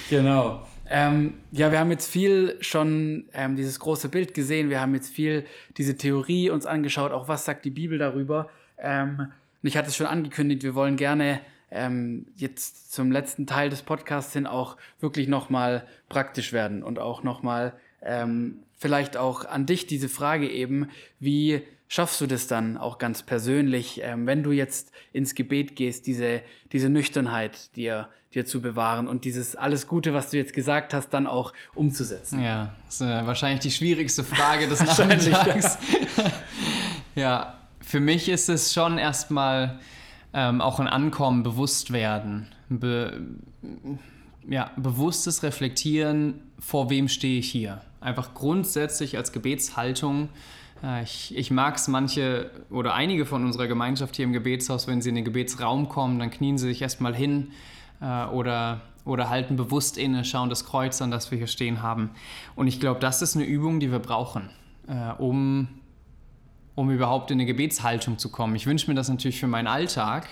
[0.10, 0.66] Genau.
[0.90, 4.70] Ähm, ja, wir haben jetzt viel schon ähm, dieses große Bild gesehen.
[4.70, 5.46] Wir haben jetzt viel
[5.78, 7.12] diese Theorie uns angeschaut.
[7.12, 8.50] Auch was sagt die Bibel darüber?
[8.78, 11.40] Ähm, und ich hatte es schon angekündigt, wir wollen gerne
[11.72, 17.24] ähm, jetzt zum letzten Teil des Podcasts hin auch wirklich nochmal praktisch werden und auch
[17.24, 21.62] nochmal ähm, vielleicht auch an dich diese Frage eben, wie
[21.94, 26.42] schaffst du das dann auch ganz persönlich, ähm, wenn du jetzt ins Gebet gehst, diese,
[26.72, 31.10] diese Nüchternheit dir, dir zu bewahren und dieses alles Gute, was du jetzt gesagt hast,
[31.10, 32.42] dann auch umzusetzen?
[32.42, 35.78] Ja, das ist äh, wahrscheinlich die schwierigste Frage des Nachmittags.
[37.16, 39.80] ja, für mich ist es schon erstmal
[40.34, 42.48] ähm, auch ein Ankommen, bewusst werden.
[42.70, 43.22] Be
[44.50, 47.82] ja, bewusstes Reflektieren, vor wem stehe ich hier.
[48.02, 50.30] Einfach grundsätzlich als Gebetshaltung
[51.04, 55.10] ich, ich mag es manche oder einige von unserer Gemeinschaft hier im Gebetshaus, wenn sie
[55.10, 57.52] in den Gebetsraum kommen, dann knien sie sich erstmal hin
[58.02, 62.10] äh, oder, oder halten bewusst inne, schauen das Kreuz an, das wir hier stehen haben.
[62.56, 64.50] Und ich glaube, das ist eine Übung, die wir brauchen,
[64.88, 65.69] äh, um,
[66.76, 68.56] um überhaupt in eine Gebetshaltung zu kommen.
[68.56, 70.28] Ich wünsche mir das natürlich für meinen Alltag,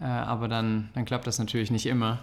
[0.00, 2.18] äh, aber dann, dann klappt das natürlich nicht immer.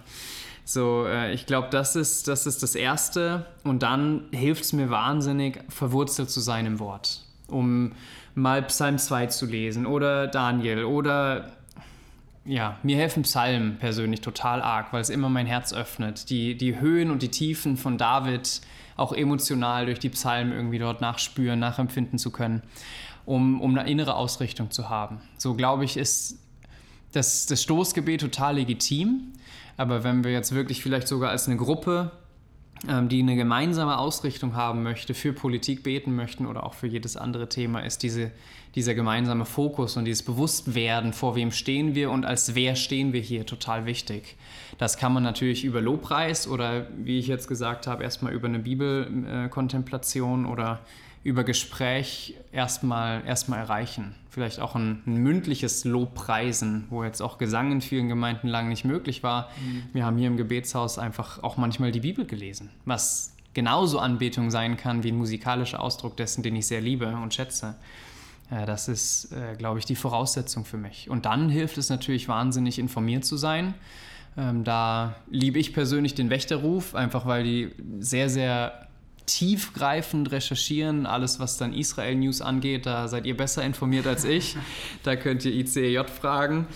[0.64, 3.46] So, äh, ich glaube, das ist, das ist das Erste.
[3.64, 7.92] Und dann hilft es mir wahnsinnig, verwurzelt zu sein im Wort um
[8.34, 11.52] mal Psalm 2 zu lesen oder Daniel oder
[12.44, 16.30] ja, mir helfen Psalmen persönlich total arg, weil es immer mein Herz öffnet.
[16.30, 18.60] Die, die Höhen und die Tiefen von David
[18.96, 22.62] auch emotional durch die Psalmen irgendwie dort nachspüren, nachempfinden zu können,
[23.24, 25.20] um, um eine innere Ausrichtung zu haben.
[25.38, 26.38] So glaube ich, ist
[27.12, 29.32] das, das Stoßgebet total legitim.
[29.76, 32.12] Aber wenn wir jetzt wirklich vielleicht sogar als eine Gruppe
[32.82, 37.48] die eine gemeinsame Ausrichtung haben möchte, für Politik beten möchten oder auch für jedes andere
[37.48, 38.32] Thema, ist diese,
[38.74, 43.20] dieser gemeinsame Fokus und dieses Bewusstwerden, vor wem stehen wir und als wer stehen wir
[43.20, 44.36] hier, total wichtig.
[44.76, 48.58] Das kann man natürlich über Lobpreis oder, wie ich jetzt gesagt habe, erstmal über eine
[48.58, 50.80] Bibelkontemplation oder
[51.26, 54.14] über Gespräch erstmal erstmal erreichen.
[54.30, 58.84] Vielleicht auch ein, ein, mündliches Lobpreisen, wo jetzt auch Gesang in vielen Gemeinden lang nicht
[58.84, 59.50] möglich war.
[59.60, 59.82] Mhm.
[59.92, 64.76] Wir haben hier im Gebetshaus einfach auch manchmal die Bibel gelesen, was genauso Anbetung sein
[64.76, 67.74] kann wie ein musikalischer Ausdruck dessen, den ich sehr liebe und schätze.
[68.48, 71.10] Das ist, äh, glaube ich, die Voraussetzung für mich.
[71.10, 73.74] Und dann hilft es natürlich wahnsinnig, informiert zu sein.
[74.36, 78.85] Ähm, da liebe ich persönlich den Wächterruf, einfach weil die sehr, sehr
[79.26, 84.56] tiefgreifend recherchieren, alles was dann Israel-News angeht, da seid ihr besser informiert als ich.
[85.02, 86.66] da könnt ihr ICEJ fragen.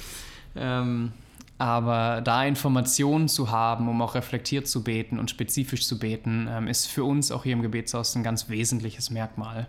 [0.57, 1.13] Ähm,
[1.59, 6.67] aber da Informationen zu haben, um auch reflektiert zu beten und spezifisch zu beten, ähm,
[6.67, 9.69] ist für uns auch hier im Gebetshaus ein ganz wesentliches Merkmal.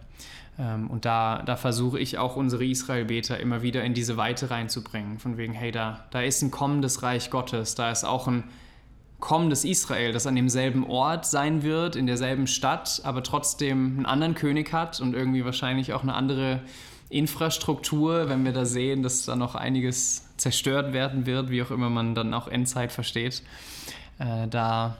[0.58, 5.20] Ähm, und da, da versuche ich auch unsere Israel-Beter immer wieder in diese Weite reinzubringen.
[5.20, 8.46] Von wegen, hey, da, da ist ein kommendes Reich Gottes, da ist auch ein
[9.21, 14.36] kommendes Israel, das an demselben Ort sein wird, in derselben Stadt, aber trotzdem einen anderen
[14.36, 16.60] König hat und irgendwie wahrscheinlich auch eine andere
[17.10, 21.89] Infrastruktur, wenn wir da sehen, dass da noch einiges zerstört werden wird, wie auch immer
[21.89, 23.43] man dann auch Endzeit versteht.
[24.17, 24.97] Äh, da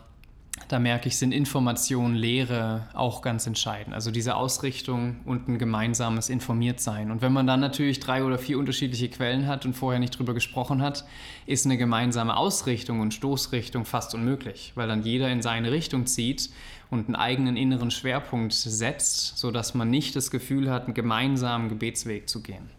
[0.68, 3.94] da merke ich, sind Information, Lehre auch ganz entscheidend.
[3.94, 7.12] Also diese Ausrichtung und ein gemeinsames Informiertsein.
[7.12, 10.34] Und wenn man dann natürlich drei oder vier unterschiedliche Quellen hat und vorher nicht drüber
[10.34, 11.06] gesprochen hat,
[11.46, 16.50] ist eine gemeinsame Ausrichtung und Stoßrichtung fast unmöglich, weil dann jeder in seine Richtung zieht
[16.90, 22.30] und einen eigenen inneren Schwerpunkt setzt, sodass man nicht das Gefühl hat, einen gemeinsamen Gebetsweg
[22.30, 22.70] zu gehen.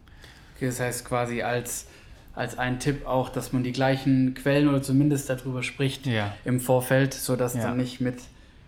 [0.57, 1.87] Okay, das heißt quasi als
[2.35, 6.35] als ein Tipp auch, dass man die gleichen Quellen oder zumindest darüber spricht ja.
[6.45, 7.63] im Vorfeld, sodass ja.
[7.63, 8.17] dann nicht mit,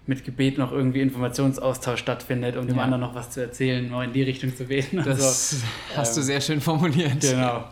[0.07, 4.13] mit Gebet noch irgendwie Informationsaustausch stattfindet, um dem anderen noch was zu erzählen, nur in
[4.13, 4.99] die Richtung zu beten.
[4.99, 7.21] Das also, hast ähm, du sehr schön formuliert.
[7.21, 7.65] Genau.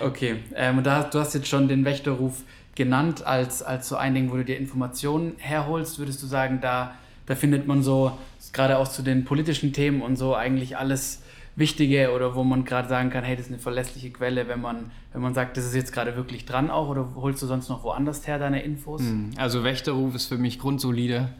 [0.00, 0.36] Okay.
[0.54, 2.42] Ähm, und da, du hast jetzt schon den Wächterruf
[2.74, 5.98] genannt als, als so ein Ding, wo du dir Informationen herholst.
[5.98, 6.94] Würdest du sagen, da,
[7.26, 8.16] da findet man so,
[8.52, 11.22] gerade auch zu den politischen Themen und so, eigentlich alles
[11.58, 14.92] Wichtige oder wo man gerade sagen kann, hey, das ist eine verlässliche Quelle, wenn man,
[15.12, 17.82] wenn man sagt, das ist jetzt gerade wirklich dran auch oder holst du sonst noch
[17.82, 19.00] woanders her deine Infos?
[19.00, 21.30] Hm, also Wächterruf ist für mich grundsolide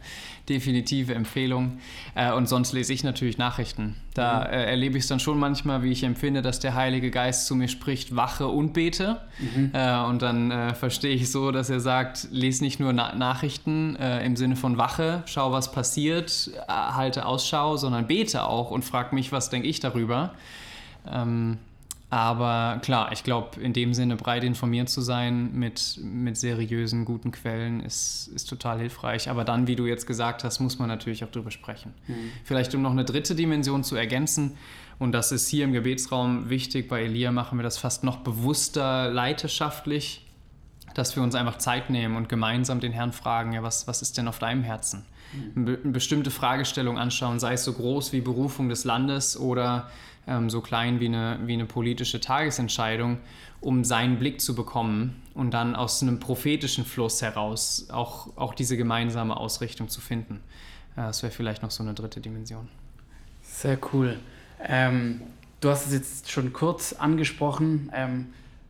[0.49, 1.77] definitive Empfehlung.
[2.15, 3.95] Äh, und sonst lese ich natürlich Nachrichten.
[4.15, 4.53] Da mhm.
[4.53, 7.55] äh, erlebe ich es dann schon manchmal, wie ich empfinde, dass der Heilige Geist zu
[7.55, 9.21] mir spricht, wache und bete.
[9.37, 9.71] Mhm.
[9.73, 14.35] Äh, und dann verstehe ich so, dass er sagt, lese nicht nur Na Nachrichten im
[14.35, 19.49] Sinne von wache, schau, was passiert, halte Ausschau, sondern bete auch und frag mich, was
[19.49, 20.33] denke ich darüber.
[21.07, 21.57] Ähm,
[22.09, 27.31] aber klar, ich glaube, in dem Sinne breit informiert zu sein mit, mit seriösen, guten
[27.31, 29.29] Quellen ist, ist total hilfreich.
[29.29, 31.93] Aber dann, wie du jetzt gesagt hast, muss man natürlich auch drüber sprechen.
[32.07, 32.31] Mhm.
[32.43, 34.57] Vielleicht um noch eine dritte Dimension zu ergänzen,
[34.99, 39.09] und das ist hier im Gebetsraum wichtig, bei Elia machen wir das fast noch bewusster
[39.09, 40.25] leiterschaftlich,
[40.93, 44.17] dass wir uns einfach Zeit nehmen und gemeinsam den Herrn fragen, ja, was, was ist
[44.17, 45.05] denn auf deinem Herzen?
[45.55, 45.67] Mhm.
[45.67, 49.89] Eine bestimmte Fragestellung anschauen, sei es so groß wie Berufung des Landes oder
[50.29, 53.17] ähm, so klein wie eine, wie eine politische Tagesentscheidung,
[53.59, 58.77] um seinen Blick zu bekommen und dann aus einem prophetischen Fluss heraus auch, auch diese
[58.77, 60.35] gemeinsame Ausrichtung zu finden.
[60.95, 62.69] Äh, das wäre vielleicht noch so eine dritte Dimension.
[63.41, 64.19] Sehr cool.
[64.63, 65.21] Ähm,
[65.59, 68.27] du hast es jetzt schon kurz angesprochen, ähm,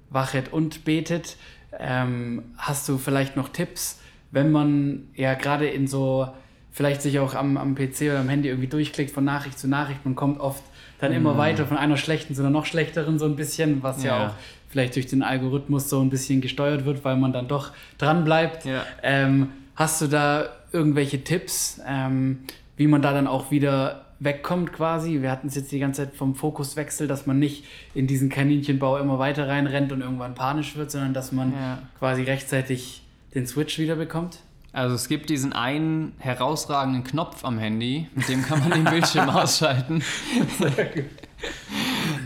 [0.09, 1.35] wachet und betet.
[1.77, 3.99] Ähm, hast du vielleicht noch Tipps,
[4.31, 6.29] wenn man ja gerade in so,
[6.71, 10.05] vielleicht sich auch am, am PC oder am Handy irgendwie durchklickt von Nachricht zu Nachricht,
[10.05, 10.63] man kommt oft
[10.99, 11.37] dann immer mhm.
[11.37, 14.33] weiter von einer schlechten zu einer noch schlechteren so ein bisschen, was ja, ja auch
[14.69, 18.65] vielleicht durch den Algorithmus so ein bisschen gesteuert wird, weil man dann doch dran bleibt.
[18.65, 18.85] Ja.
[19.01, 22.39] Ähm, hast du da irgendwelche Tipps, ähm,
[22.77, 25.21] wie man da dann auch wieder wegkommt quasi?
[25.21, 28.97] Wir hatten es jetzt die ganze Zeit vom Fokuswechsel, dass man nicht in diesen Kaninchenbau
[28.97, 31.79] immer weiter reinrennt und irgendwann panisch wird, sondern dass man ja.
[31.97, 33.01] quasi rechtzeitig
[33.33, 34.39] den Switch wieder bekommt?
[34.71, 39.29] Also es gibt diesen einen herausragenden Knopf am Handy, mit dem kann man den Bildschirm
[39.31, 40.03] ausschalten.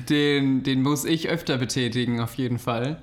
[0.10, 3.02] den, den muss ich öfter betätigen, auf jeden Fall.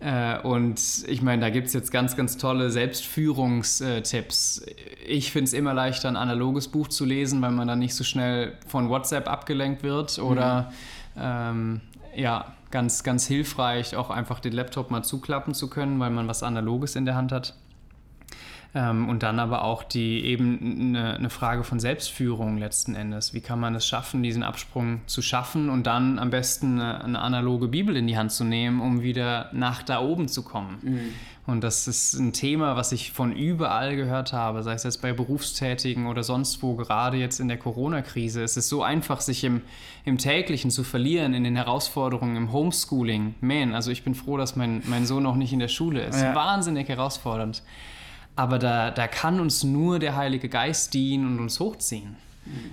[0.00, 4.64] Äh, und ich meine, da gibt es jetzt ganz, ganz tolle Selbstführungstipps.
[5.06, 8.02] Ich finde es immer leichter, ein analoges Buch zu lesen, weil man dann nicht so
[8.02, 10.18] schnell von WhatsApp abgelenkt wird.
[10.18, 10.72] Oder
[11.14, 11.20] mhm.
[11.20, 11.80] ähm,
[12.16, 16.42] ja, ganz, ganz hilfreich, auch einfach den Laptop mal zuklappen zu können, weil man was
[16.42, 17.54] Analoges in der Hand hat.
[18.72, 23.34] Ähm, und dann aber auch die eben eine, eine, Frage von Selbstführung letzten Endes.
[23.34, 27.18] Wie kann man es schaffen, diesen Absprung zu schaffen und dann am besten eine, eine
[27.18, 30.78] analoge Bibel in die Hand zu nehmen, um wieder nach da oben zu kommen?
[30.82, 31.12] Mhm.
[31.46, 35.12] Und das ist ein Thema, was ich von überall gehört habe, sei es jetzt bei
[35.12, 38.44] Berufstätigen oder sonst wo, gerade jetzt in der Corona-Krise.
[38.44, 39.62] Es ist so einfach, sich im,
[40.04, 43.34] im täglichen zu verlieren, in den Herausforderungen, im Homeschooling.
[43.40, 46.20] Man, also ich bin froh, dass mein, mein Sohn noch nicht in der Schule ist.
[46.20, 46.36] Ja.
[46.36, 47.64] Wahnsinnig herausfordernd.
[48.40, 52.16] Aber da, da kann uns nur der Heilige Geist dienen und uns hochziehen.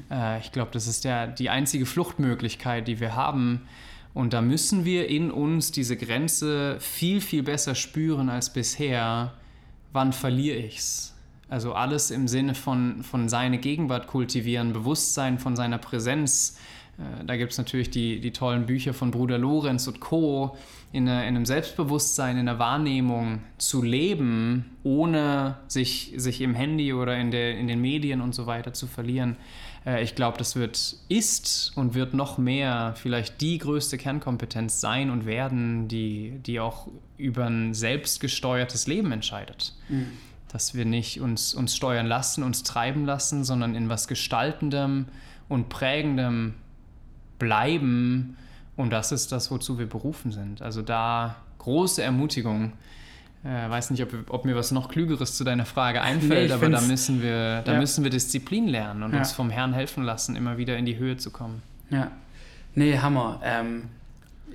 [0.10, 3.68] Äh, ich glaube, das ist der, die einzige Fluchtmöglichkeit, die wir haben.
[4.14, 9.34] Und da müssen wir in uns diese Grenze viel, viel besser spüren als bisher.
[9.92, 11.14] Wann verliere ich's?
[11.50, 16.58] Also alles im Sinne von, von seine Gegenwart kultivieren, Bewusstsein von seiner Präsenz.
[16.98, 20.58] Äh, da gibt es natürlich die, die tollen Bücher von Bruder Lorenz und Co
[20.92, 26.94] in, eine, in einem Selbstbewusstsein, in einer Wahrnehmung zu leben, ohne sich, sich im Handy
[26.94, 29.38] oder in, der, in den Medien und so weiter zu verlieren.
[29.86, 35.10] Äh, ich glaube, das wird, ist und wird noch mehr vielleicht die größte Kernkompetenz sein
[35.10, 36.88] und werden, die, die auch
[37.18, 39.74] über ein selbstgesteuertes Leben entscheidet.
[39.90, 40.12] Mhm.
[40.52, 45.08] Dass wir nicht uns, uns steuern lassen, uns treiben lassen, sondern in was Gestaltendem
[45.50, 46.56] und Prägendem
[47.40, 48.38] bleiben,
[48.78, 50.62] und das ist das, wozu wir berufen sind.
[50.62, 52.74] Also da große Ermutigung.
[53.44, 56.70] Äh, weiß nicht, ob, ob, mir was noch Klügeres zu deiner Frage einfällt, nee, aber
[56.70, 57.80] da müssen wir, da ja.
[57.80, 59.20] müssen wir Disziplin lernen und ja.
[59.20, 61.62] uns vom Herrn helfen lassen, immer wieder in die Höhe zu kommen.
[61.90, 62.12] Ja.
[62.74, 63.40] Nee, Hammer.
[63.44, 63.84] Ähm,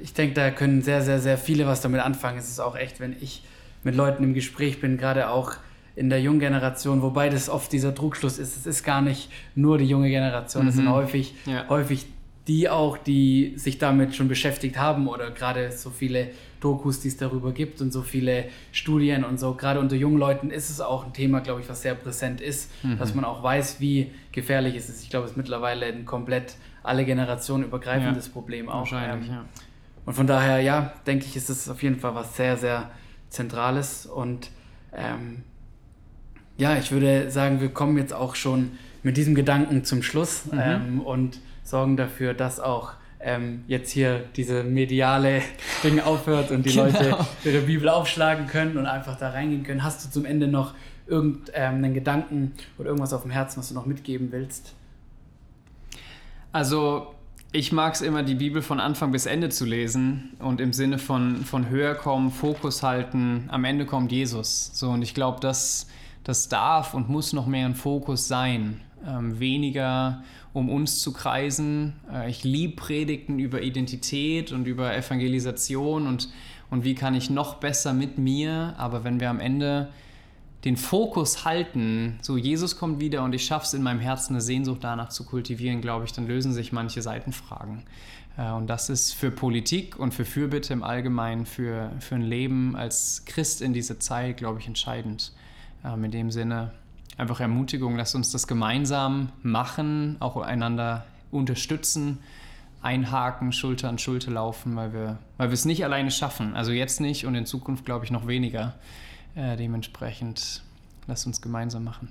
[0.00, 2.38] ich denke, da können sehr, sehr, sehr viele was damit anfangen.
[2.38, 3.44] Es ist auch echt, wenn ich
[3.84, 5.54] mit Leuten im Gespräch bin, gerade auch
[5.94, 8.56] in der jungen Generation, wobei das oft dieser Trugschluss ist.
[8.56, 10.80] Es ist gar nicht nur die junge Generation, es mhm.
[10.80, 11.68] sind häufig, ja.
[11.68, 12.06] häufig
[12.48, 16.30] die auch, die sich damit schon beschäftigt haben oder gerade so viele
[16.60, 19.54] Dokus, die es darüber gibt und so viele Studien und so.
[19.54, 22.70] Gerade unter jungen Leuten ist es auch ein Thema, glaube ich, was sehr präsent ist,
[22.82, 22.98] mhm.
[22.98, 25.02] dass man auch weiß, wie gefährlich es ist.
[25.02, 28.32] Ich glaube, es ist mittlerweile ein komplett alle Generationen übergreifendes ja.
[28.32, 28.80] Problem auch.
[28.80, 29.44] Wahrscheinlich, ähm, ja.
[30.04, 32.90] und von daher, ja, denke ich, ist es auf jeden Fall was sehr, sehr
[33.28, 34.06] Zentrales.
[34.06, 34.50] Und
[34.92, 35.44] ähm,
[36.56, 38.72] ja, ich würde sagen, wir kommen jetzt auch schon
[39.02, 40.60] mit diesem Gedanken zum Schluss mhm.
[40.60, 45.42] ähm, und sorgen dafür, dass auch ähm, jetzt hier diese mediale
[45.84, 46.84] Ding aufhört und die genau.
[46.84, 49.82] Leute ihre Bibel aufschlagen können und einfach da reingehen können.
[49.82, 50.74] Hast du zum Ende noch
[51.06, 54.74] irgendeinen ähm, Gedanken oder irgendwas auf dem Herzen, was du noch mitgeben willst?
[56.52, 57.14] Also
[57.52, 60.98] ich mag es immer, die Bibel von Anfang bis Ende zu lesen und im Sinne
[60.98, 64.70] von, von höher kommen, Fokus halten, am Ende kommt Jesus.
[64.72, 65.86] So, und ich glaube, das,
[66.24, 68.80] das darf und muss noch mehr ein Fokus sein.
[69.06, 71.94] Ähm, weniger um uns zu kreisen.
[72.12, 76.28] Äh, ich liebe Predigten über Identität und über Evangelisation und,
[76.70, 79.88] und wie kann ich noch besser mit mir, aber wenn wir am Ende
[80.64, 84.40] den Fokus halten, so Jesus kommt wieder und ich schaffe es in meinem Herzen, eine
[84.40, 87.82] Sehnsucht danach zu kultivieren, glaube ich, dann lösen sich manche Seitenfragen.
[88.36, 92.76] Äh, und das ist für Politik und für Fürbitte im Allgemeinen, für, für ein Leben
[92.76, 95.32] als Christ in dieser Zeit, glaube ich, entscheidend.
[95.84, 96.72] Ähm, in dem Sinne
[97.16, 102.18] einfach Ermutigung, lasst uns das gemeinsam machen, auch einander unterstützen,
[102.82, 106.54] einhaken, Schulter an Schulter laufen, weil wir, weil wir es nicht alleine schaffen.
[106.54, 108.74] Also jetzt nicht und in Zukunft, glaube ich, noch weniger.
[109.34, 110.62] Äh, dementsprechend
[111.06, 112.08] lasst uns gemeinsam machen.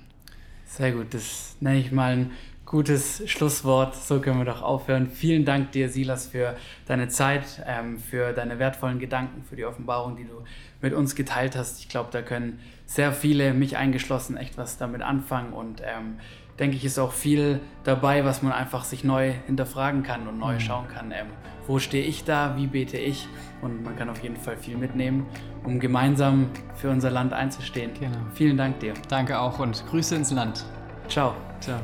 [0.66, 2.30] Sehr gut, das nenne ich mal ein
[2.72, 3.94] gutes Schlusswort.
[3.94, 5.06] So können wir doch aufhören.
[5.10, 6.56] Vielen Dank dir, Silas, für
[6.86, 10.42] deine Zeit, ähm, für deine wertvollen Gedanken, für die Offenbarung, die du
[10.80, 11.80] mit uns geteilt hast.
[11.80, 16.16] Ich glaube, da können sehr viele, mich eingeschlossen, echt was damit anfangen und ähm,
[16.58, 20.54] denke ich, ist auch viel dabei, was man einfach sich neu hinterfragen kann und neu
[20.54, 20.60] mhm.
[20.60, 21.12] schauen kann.
[21.12, 21.26] Ähm,
[21.66, 22.56] wo stehe ich da?
[22.56, 23.28] Wie bete ich?
[23.60, 25.26] Und man kann auf jeden Fall viel mitnehmen,
[25.62, 27.92] um gemeinsam für unser Land einzustehen.
[28.00, 28.18] Genau.
[28.32, 28.94] Vielen Dank dir.
[29.08, 30.64] Danke auch und Grüße ins Land.
[31.08, 31.34] Ciao.
[31.60, 31.78] Ciao.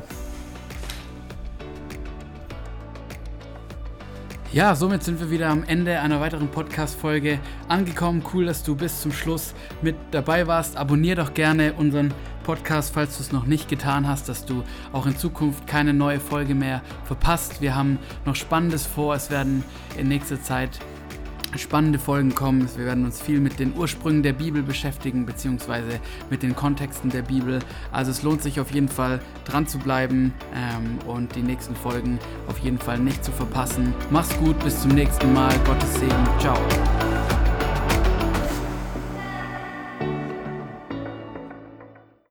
[4.50, 7.38] Ja, somit sind wir wieder am Ende einer weiteren Podcast-Folge
[7.68, 8.24] angekommen.
[8.32, 10.78] Cool, dass du bis zum Schluss mit dabei warst.
[10.78, 15.04] Abonnier doch gerne unseren Podcast, falls du es noch nicht getan hast, dass du auch
[15.04, 17.60] in Zukunft keine neue Folge mehr verpasst.
[17.60, 19.14] Wir haben noch Spannendes vor.
[19.14, 19.64] Es werden
[19.98, 20.78] in nächster Zeit
[21.56, 22.68] spannende Folgen kommen.
[22.76, 27.22] Wir werden uns viel mit den Ursprüngen der Bibel beschäftigen, beziehungsweise mit den Kontexten der
[27.22, 27.60] Bibel.
[27.92, 32.18] Also es lohnt sich auf jeden Fall dran zu bleiben ähm, und die nächsten Folgen
[32.48, 33.94] auf jeden Fall nicht zu verpassen.
[34.10, 35.54] Mach's gut, bis zum nächsten Mal.
[35.64, 36.28] Gottes Segen.
[36.38, 36.58] Ciao.